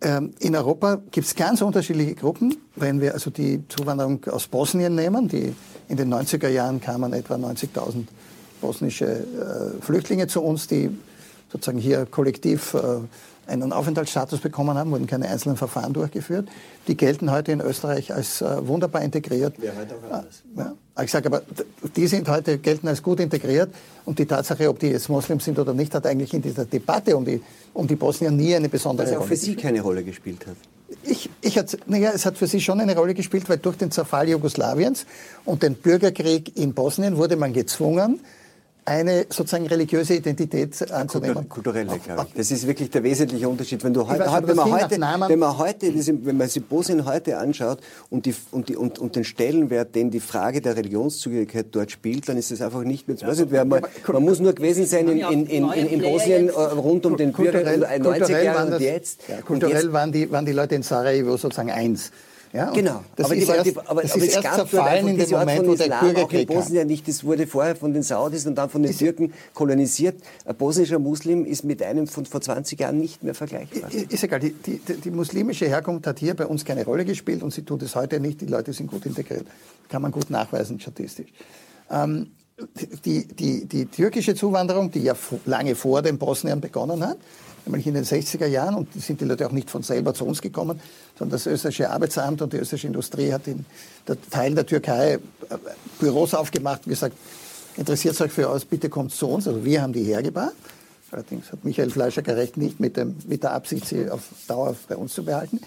ähm, 0.00 0.32
in 0.38 0.54
Europa 0.54 1.02
gibt 1.10 1.26
es 1.26 1.34
ganz 1.34 1.60
unterschiedliche 1.60 2.14
Gruppen. 2.14 2.56
Wenn 2.76 3.00
wir 3.00 3.12
also 3.12 3.30
die 3.30 3.66
Zuwanderung 3.66 4.24
aus 4.26 4.46
Bosnien 4.46 4.94
nehmen, 4.94 5.26
die 5.26 5.52
in 5.88 5.96
den 5.96 6.14
90er 6.14 6.46
Jahren 6.46 6.80
kamen 6.80 7.12
etwa 7.14 7.34
90.000 7.34 8.04
bosnische 8.60 9.06
äh, 9.06 9.82
Flüchtlinge 9.82 10.28
zu 10.28 10.40
uns, 10.40 10.68
die 10.68 10.88
sozusagen 11.50 11.78
hier 11.78 12.06
kollektiv 12.06 12.74
äh, 12.74 12.78
einen 13.46 13.72
Aufenthaltsstatus 13.72 14.40
bekommen 14.40 14.76
haben, 14.76 14.90
wurden 14.90 15.06
keine 15.06 15.28
einzelnen 15.28 15.56
Verfahren 15.56 15.92
durchgeführt. 15.92 16.48
Die 16.88 16.96
gelten 16.96 17.30
heute 17.30 17.52
in 17.52 17.60
Österreich 17.60 18.12
als 18.12 18.40
äh, 18.40 18.66
wunderbar 18.66 19.02
integriert. 19.02 19.60
Wäre 19.60 19.76
heute 19.76 19.94
auch 19.94 20.12
anders. 20.12 20.42
Ja, 20.56 20.74
ich 21.02 21.10
sage 21.10 21.26
aber, 21.26 21.42
die 21.96 22.06
sind 22.06 22.28
heute, 22.28 22.58
gelten 22.58 22.88
als 22.88 23.02
gut 23.02 23.20
integriert 23.20 23.74
und 24.04 24.18
die 24.18 24.26
Tatsache, 24.26 24.68
ob 24.68 24.78
die 24.78 24.88
jetzt 24.88 25.08
Muslims 25.08 25.44
sind 25.44 25.58
oder 25.58 25.74
nicht, 25.74 25.94
hat 25.94 26.06
eigentlich 26.06 26.32
in 26.34 26.42
dieser 26.42 26.64
Debatte 26.64 27.16
um 27.16 27.24
die, 27.24 27.42
um 27.72 27.86
die 27.86 27.96
Bosnier 27.96 28.30
nie 28.30 28.54
eine 28.54 28.68
besondere 28.68 29.06
Rolle 29.06 29.18
gespielt. 29.18 29.22
auch 29.22 29.28
für 29.28 29.36
Sie 29.36 29.56
keine 29.56 29.80
Rolle 29.80 30.04
gespielt 30.04 30.46
hat. 30.46 30.56
Ich, 31.02 31.28
ich 31.40 31.58
hat, 31.58 31.76
naja, 31.86 32.12
es 32.14 32.24
hat 32.24 32.38
für 32.38 32.46
sie 32.46 32.60
schon 32.60 32.80
eine 32.80 32.96
Rolle 32.96 33.14
gespielt, 33.14 33.48
weil 33.48 33.58
durch 33.58 33.76
den 33.76 33.90
Zerfall 33.90 34.28
Jugoslawiens 34.28 35.06
und 35.44 35.62
den 35.62 35.74
Bürgerkrieg 35.74 36.56
in 36.56 36.72
Bosnien 36.72 37.16
wurde 37.16 37.36
man 37.36 37.52
gezwungen, 37.52 38.20
eine 38.84 39.26
sozusagen 39.30 39.66
religiöse 39.66 40.14
Identität 40.14 40.90
anzunehmen. 40.92 41.48
Kulturelle, 41.48 41.98
glaube 41.98 42.26
ich. 42.28 42.34
Das 42.34 42.50
ist 42.50 42.66
wirklich 42.66 42.90
der 42.90 43.02
wesentliche 43.02 43.48
Unterschied. 43.48 43.82
Wenn, 43.82 43.94
du 43.94 44.06
weiß, 44.06 44.30
heute, 44.30 44.48
wenn, 44.48 44.56
man 44.56 44.72
heute, 44.72 45.00
wenn 45.28 45.38
man 45.38 45.58
heute, 45.58 45.94
wenn 46.24 46.36
man 46.36 46.48
sich 46.48 46.64
Bosnien 46.64 47.04
heute 47.06 47.38
anschaut 47.38 47.78
und, 48.10 48.26
die, 48.26 48.34
und, 48.50 48.68
die, 48.68 48.76
und, 48.76 48.98
und 48.98 49.16
den 49.16 49.24
Stellenwert, 49.24 49.94
den 49.94 50.10
die 50.10 50.20
Frage 50.20 50.60
der 50.60 50.76
Religionszugehörigkeit 50.76 51.66
dort 51.72 51.90
spielt, 51.90 52.28
dann 52.28 52.36
ist 52.36 52.50
es 52.50 52.60
einfach 52.60 52.82
nicht 52.82 53.08
mehr 53.08 53.16
zu 53.16 53.26
weiß 53.26 53.40
nicht, 53.40 53.52
man, 53.52 53.68
man 53.68 54.22
muss 54.22 54.40
nur 54.40 54.52
gewesen 54.52 54.86
sein 54.86 55.08
in, 55.08 55.18
in, 55.18 55.46
in, 55.46 55.72
in, 55.72 55.86
in 55.86 56.02
Bosnien 56.02 56.48
äh, 56.48 56.52
rund 56.52 57.06
um 57.06 57.16
den 57.16 57.32
Bürger 57.32 57.60
in 57.60 57.80
den 57.80 58.02
90er 58.04 58.42
Jahren 58.42 58.72
und 58.72 58.80
jetzt. 58.80 59.22
Ja, 59.28 59.40
kulturell 59.40 59.92
waren 59.92 60.12
die, 60.12 60.30
waren 60.30 60.44
die 60.44 60.52
Leute 60.52 60.74
in 60.74 60.82
Sarajevo 60.82 61.36
sozusagen 61.36 61.70
eins. 61.70 62.10
Ja, 62.54 62.70
genau. 62.70 63.02
Das 63.16 63.26
aber, 63.26 63.34
ist 63.34 63.48
erst, 63.48 63.66
die, 63.66 63.76
aber, 63.76 64.02
das 64.02 64.12
aber 64.12 64.24
ist 64.24 64.28
es 64.28 64.44
erst 64.44 64.54
zerfallen 64.54 65.08
in 65.08 65.18
dem 65.18 65.30
Moment, 65.30 65.66
wo 65.66 65.74
der 65.74 65.98
Bürgerkrieg 66.00 66.48
in 66.48 66.56
Bosnien 66.56 66.86
nicht. 66.86 67.08
Das 67.08 67.24
wurde 67.24 67.48
vorher 67.48 67.74
von 67.74 67.92
den 67.92 68.04
Saudis 68.04 68.46
und 68.46 68.54
dann 68.54 68.70
von 68.70 68.80
den 68.82 68.92
ist 68.92 69.00
Türken 69.00 69.32
kolonisiert. 69.54 70.22
Ein 70.44 70.54
bosnischer 70.54 71.00
Muslim 71.00 71.44
ist 71.44 71.64
mit 71.64 71.82
einem 71.82 72.06
von 72.06 72.26
vor 72.26 72.40
20 72.40 72.78
Jahren 72.78 73.00
nicht 73.00 73.24
mehr 73.24 73.34
vergleichbar. 73.34 73.92
Ist 73.92 74.22
egal. 74.22 74.38
Die, 74.38 74.52
die, 74.52 74.78
die 74.78 75.10
muslimische 75.10 75.66
Herkunft 75.66 76.06
hat 76.06 76.20
hier 76.20 76.34
bei 76.34 76.46
uns 76.46 76.64
keine 76.64 76.84
Rolle 76.84 77.04
gespielt 77.04 77.42
und 77.42 77.52
sie 77.52 77.62
tut 77.62 77.82
es 77.82 77.96
heute 77.96 78.20
nicht. 78.20 78.40
Die 78.40 78.46
Leute 78.46 78.72
sind 78.72 78.88
gut 78.88 79.04
integriert. 79.04 79.46
Kann 79.88 80.02
man 80.02 80.12
gut 80.12 80.30
nachweisen 80.30 80.78
statistisch. 80.78 81.32
Ähm, 81.90 82.30
die, 83.04 83.26
die, 83.26 83.64
die 83.66 83.86
türkische 83.86 84.36
Zuwanderung, 84.36 84.92
die 84.92 85.00
ja 85.00 85.14
lange 85.44 85.74
vor 85.74 86.02
den 86.02 86.18
Bosnien 86.18 86.60
begonnen 86.60 87.04
hat, 87.04 87.18
nämlich 87.66 87.86
in 87.86 87.94
den 87.94 88.04
60er 88.04 88.46
Jahren, 88.46 88.74
und 88.74 88.92
sind 88.94 89.20
die 89.20 89.24
Leute 89.24 89.46
auch 89.46 89.52
nicht 89.52 89.70
von 89.70 89.82
selber 89.82 90.14
zu 90.14 90.24
uns 90.24 90.42
gekommen, 90.42 90.80
sondern 91.18 91.32
das 91.32 91.46
österreichische 91.46 91.90
Arbeitsamt 91.90 92.42
und 92.42 92.52
die 92.52 92.58
österreichische 92.58 92.86
Industrie 92.88 93.32
hat 93.32 93.46
in 93.46 93.64
der 94.06 94.16
Teil 94.30 94.54
der 94.54 94.66
Türkei 94.66 95.14
äh, 95.14 95.18
Büros 95.98 96.34
aufgemacht 96.34 96.82
und 96.86 96.90
gesagt, 96.90 97.16
interessiert 97.76 98.20
euch 98.20 98.32
für 98.32 98.48
uns, 98.48 98.64
bitte 98.64 98.88
kommt 98.88 99.12
zu 99.12 99.28
uns. 99.28 99.48
Also 99.48 99.64
wir 99.64 99.82
haben 99.82 99.92
die 99.92 100.04
hergebracht. 100.04 100.54
Allerdings 101.10 101.52
hat 101.52 101.64
Michael 101.64 101.90
Fleischer 101.90 102.26
recht 102.26 102.56
nicht 102.56 102.80
mit, 102.80 102.96
dem, 102.96 103.16
mit 103.26 103.44
der 103.44 103.52
Absicht, 103.52 103.86
sie 103.86 104.10
auf 104.10 104.22
Dauer 104.48 104.74
bei 104.88 104.96
uns 104.96 105.14
zu 105.14 105.24
behalten. 105.24 105.60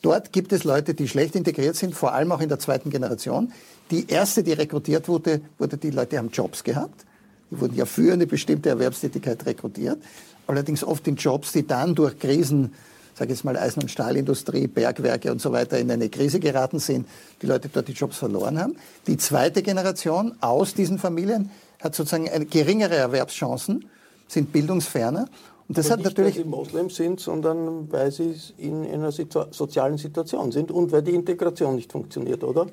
Dort 0.00 0.32
gibt 0.32 0.52
es 0.52 0.64
Leute, 0.64 0.94
die 0.94 1.08
schlecht 1.08 1.36
integriert 1.36 1.76
sind, 1.76 1.94
vor 1.94 2.12
allem 2.12 2.32
auch 2.32 2.40
in 2.40 2.48
der 2.48 2.58
zweiten 2.58 2.90
Generation. 2.90 3.52
Die 3.90 4.08
erste, 4.08 4.42
die 4.42 4.52
rekrutiert 4.52 5.08
wurde, 5.08 5.40
wurde 5.58 5.76
die 5.76 5.90
Leute 5.90 6.18
haben 6.18 6.30
Jobs 6.30 6.64
gehabt. 6.64 7.04
Die 7.50 7.60
wurden 7.60 7.76
ja 7.76 7.84
für 7.84 8.12
eine 8.12 8.26
bestimmte 8.26 8.70
Erwerbstätigkeit 8.70 9.44
rekrutiert 9.46 9.98
allerdings 10.46 10.84
oft 10.84 11.06
in 11.08 11.16
Jobs, 11.16 11.52
die 11.52 11.66
dann 11.66 11.94
durch 11.94 12.18
Krisen, 12.18 12.72
sage 13.14 13.32
ich 13.32 13.38
jetzt 13.38 13.44
mal 13.44 13.56
Eisen- 13.56 13.82
und 13.82 13.90
Stahlindustrie, 13.90 14.66
Bergwerke 14.66 15.30
und 15.30 15.40
so 15.40 15.52
weiter 15.52 15.78
in 15.78 15.90
eine 15.90 16.08
Krise 16.08 16.40
geraten 16.40 16.78
sind, 16.78 17.06
die 17.40 17.46
Leute 17.46 17.68
dort 17.68 17.88
die 17.88 17.92
Jobs 17.92 18.18
verloren 18.18 18.58
haben. 18.58 18.76
Die 19.06 19.16
zweite 19.16 19.62
Generation 19.62 20.34
aus 20.40 20.74
diesen 20.74 20.98
Familien 20.98 21.50
hat 21.80 21.94
sozusagen 21.94 22.48
geringere 22.48 22.96
Erwerbschancen, 22.96 23.86
sind 24.28 24.52
bildungsferner 24.52 25.26
und 25.68 25.78
das 25.78 25.86
Aber 25.86 25.92
hat 25.92 25.98
nicht, 26.00 26.18
natürlich 26.18 26.36
weil 26.36 26.42
sie 26.42 26.48
Moslems 26.48 26.96
sind, 26.96 27.20
sondern 27.20 27.90
weil 27.90 28.10
sie 28.10 28.34
in 28.58 28.84
einer 28.84 29.12
sozialen 29.12 29.96
Situation 29.96 30.52
sind 30.52 30.70
und 30.70 30.92
weil 30.92 31.02
die 31.02 31.14
Integration 31.14 31.76
nicht 31.76 31.92
funktioniert, 31.92 32.44
oder? 32.44 32.66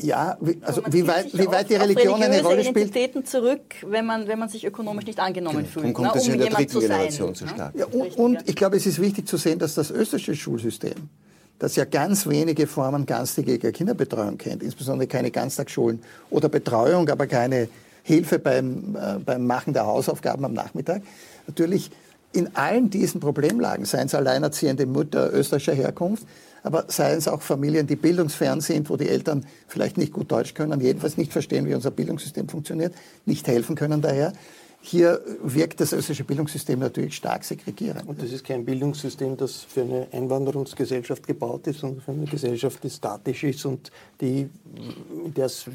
Ja, 0.00 0.36
wie, 0.40 0.58
also 0.62 0.82
wie 0.90 1.06
weit, 1.06 1.36
wie 1.36 1.46
weit 1.46 1.70
die 1.70 1.74
Religion 1.74 2.22
eine 2.22 2.42
Rolle 2.42 2.62
spielt. 2.62 2.76
Identitäten 2.76 3.24
zurück, 3.24 3.62
wenn 3.86 4.06
man, 4.06 4.28
wenn 4.28 4.38
man 4.38 4.48
sich 4.48 4.64
ökonomisch 4.64 5.06
nicht 5.06 5.18
angenommen 5.18 5.58
genau. 5.58 5.68
fühlt. 5.68 5.86
Dann 5.86 5.92
kommt 5.92 6.08
ne, 6.08 6.12
das 6.14 6.26
um 6.28 6.34
in 6.34 6.40
der 6.40 6.50
dritten 6.50 6.80
Generation 6.80 7.34
zu 7.34 7.48
stark. 7.48 7.74
Ja, 7.74 7.86
und, 7.86 8.16
und 8.16 8.48
ich 8.48 8.54
glaube, 8.54 8.76
es 8.76 8.86
ist 8.86 9.00
wichtig 9.00 9.26
zu 9.26 9.36
sehen, 9.36 9.58
dass 9.58 9.74
das 9.74 9.90
österreichische 9.90 10.36
Schulsystem, 10.36 10.94
das 11.58 11.74
ja 11.76 11.84
ganz 11.84 12.26
wenige 12.28 12.66
Formen 12.66 13.06
ganztägiger 13.06 13.72
Kinderbetreuung 13.72 14.38
kennt, 14.38 14.62
insbesondere 14.62 15.08
keine 15.08 15.30
Ganztagsschulen 15.30 16.00
oder 16.30 16.48
Betreuung, 16.48 17.08
aber 17.08 17.26
keine 17.26 17.68
Hilfe 18.04 18.38
beim, 18.38 18.96
äh, 18.96 19.18
beim 19.18 19.46
Machen 19.46 19.72
der 19.72 19.86
Hausaufgaben 19.86 20.44
am 20.44 20.52
Nachmittag, 20.52 21.02
natürlich 21.46 21.90
in 22.32 22.54
allen 22.54 22.90
diesen 22.90 23.20
Problemlagen, 23.20 23.84
seien 23.84 24.06
es 24.06 24.14
alleinerziehende 24.14 24.86
Mutter 24.86 25.32
österreichischer 25.32 25.74
Herkunft, 25.74 26.24
aber 26.62 26.86
seien 26.88 27.18
es 27.18 27.28
auch 27.28 27.42
Familien, 27.42 27.86
die 27.86 27.96
bildungsfern 27.96 28.60
sind, 28.60 28.90
wo 28.90 28.96
die 28.96 29.08
Eltern 29.08 29.46
vielleicht 29.66 29.96
nicht 29.98 30.12
gut 30.12 30.30
Deutsch 30.30 30.54
können, 30.54 30.80
jedenfalls 30.80 31.16
nicht 31.16 31.32
verstehen, 31.32 31.66
wie 31.66 31.74
unser 31.74 31.90
Bildungssystem 31.90 32.48
funktioniert, 32.48 32.94
nicht 33.26 33.46
helfen 33.46 33.76
können 33.76 34.00
daher. 34.00 34.32
Hier 34.80 35.20
wirkt 35.42 35.80
das 35.80 35.92
österreichische 35.92 36.24
Bildungssystem 36.24 36.78
natürlich 36.78 37.16
stark 37.16 37.44
segregierend. 37.44 38.06
Und 38.06 38.22
das 38.22 38.30
ist 38.30 38.44
kein 38.44 38.64
Bildungssystem, 38.64 39.36
das 39.36 39.56
für 39.56 39.82
eine 39.82 40.06
Einwanderungsgesellschaft 40.12 41.26
gebaut 41.26 41.66
ist, 41.66 41.80
sondern 41.80 42.00
für 42.00 42.12
eine 42.12 42.26
Gesellschaft, 42.26 42.82
die 42.84 42.90
statisch 42.90 43.42
ist 43.42 43.66
und 43.66 43.90
die, 44.20 44.48
in 45.24 45.34
der 45.34 45.46
es 45.46 45.66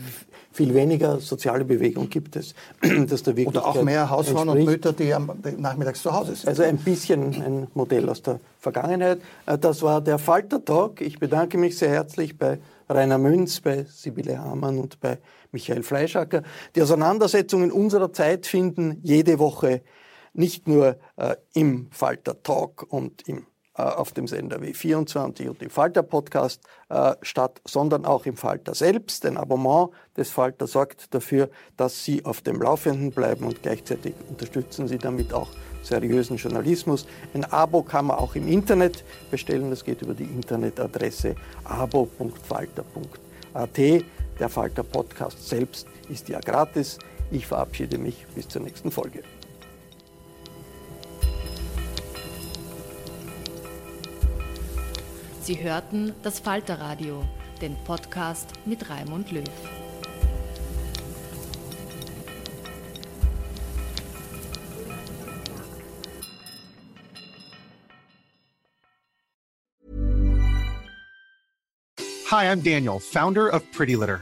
viel 0.53 0.73
weniger 0.73 1.19
soziale 1.19 1.65
Bewegung 1.65 2.09
gibt. 2.09 2.37
Es, 2.37 2.55
dass 3.07 3.23
der 3.23 3.37
Oder 3.45 3.65
auch 3.65 3.83
mehr 3.83 4.09
Hausfrauen 4.09 4.47
und 4.47 4.63
Mütter, 4.63 4.93
die 4.93 5.13
am 5.13 5.31
nachmittags 5.57 6.01
zu 6.01 6.13
Hause 6.13 6.35
sind. 6.35 6.47
Also 6.47 6.63
ein 6.63 6.77
bisschen 6.77 7.41
ein 7.43 7.67
Modell 7.73 8.07
aus 8.07 8.21
der 8.21 8.39
Vergangenheit. 8.59 9.19
Äh, 9.45 9.57
das 9.57 9.81
war 9.81 9.99
der 9.99 10.17
Falter 10.17 10.63
Talk. 10.63 11.01
Ich 11.01 11.19
bedanke 11.19 11.57
mich 11.57 11.77
sehr 11.77 11.89
herzlich 11.89 12.37
bei 12.37 12.57
Rainer 12.89 13.17
Münz, 13.17 13.61
bei 13.61 13.83
Sibylle 13.83 14.39
Hamann 14.39 14.77
und 14.77 14.99
bei 14.99 15.19
Michael 15.51 15.83
Fleischacker. 15.83 16.43
Die 16.75 16.81
Auseinandersetzungen 16.81 17.71
unserer 17.71 18.11
Zeit 18.13 18.45
finden 18.45 18.99
jede 19.03 19.39
Woche 19.39 19.81
nicht 20.33 20.67
nur 20.67 20.97
äh, 21.15 21.35
im 21.53 21.87
Falter 21.91 22.41
Talk 22.41 22.85
und 22.89 23.27
im, 23.27 23.45
auf 23.81 24.11
dem 24.11 24.27
Sender 24.27 24.57
W24 24.57 25.49
und 25.49 25.61
im 25.61 25.69
Falter 25.69 26.01
Podcast 26.03 26.61
äh, 26.89 27.13
statt, 27.21 27.61
sondern 27.65 28.05
auch 28.05 28.25
im 28.25 28.37
Falter 28.37 28.75
selbst. 28.75 29.25
Ein 29.25 29.37
Abonnement 29.37 29.89
des 30.15 30.29
Falter 30.29 30.67
sorgt 30.67 31.13
dafür, 31.13 31.49
dass 31.75 32.05
Sie 32.05 32.23
auf 32.25 32.41
dem 32.41 32.61
Laufenden 32.61 33.11
bleiben 33.11 33.45
und 33.45 33.63
gleichzeitig 33.63 34.13
unterstützen 34.29 34.87
Sie 34.87 34.99
damit 34.99 35.33
auch 35.33 35.49
seriösen 35.81 36.37
Journalismus. 36.37 37.05
Ein 37.33 37.43
Abo 37.45 37.81
kann 37.83 38.05
man 38.05 38.17
auch 38.17 38.35
im 38.35 38.47
Internet 38.47 39.03
bestellen. 39.31 39.69
Das 39.69 39.83
geht 39.83 40.01
über 40.01 40.13
die 40.13 40.23
Internetadresse 40.23 41.35
abo.falter.at. 41.63 43.77
Der 44.39 44.49
Falter 44.49 44.83
Podcast 44.83 45.47
selbst 45.47 45.87
ist 46.09 46.29
ja 46.29 46.39
gratis. 46.39 46.99
Ich 47.31 47.47
verabschiede 47.47 47.97
mich 47.97 48.25
bis 48.35 48.47
zur 48.47 48.61
nächsten 48.61 48.91
Folge. 48.91 49.23
Sie 55.43 55.61
hörten 55.61 56.13
das 56.23 56.39
Falterradio, 56.39 57.21
den 57.59 57.75
Podcast 57.83 58.53
mit 58.63 58.89
Raimund 58.89 59.29
Löw. 59.29 59.43
Hi, 72.31 72.45
I'm 72.45 72.63
Daniel, 72.63 73.01
Founder 73.01 73.53
of 73.53 73.69
Pretty 73.73 73.95
Litter. 73.95 74.21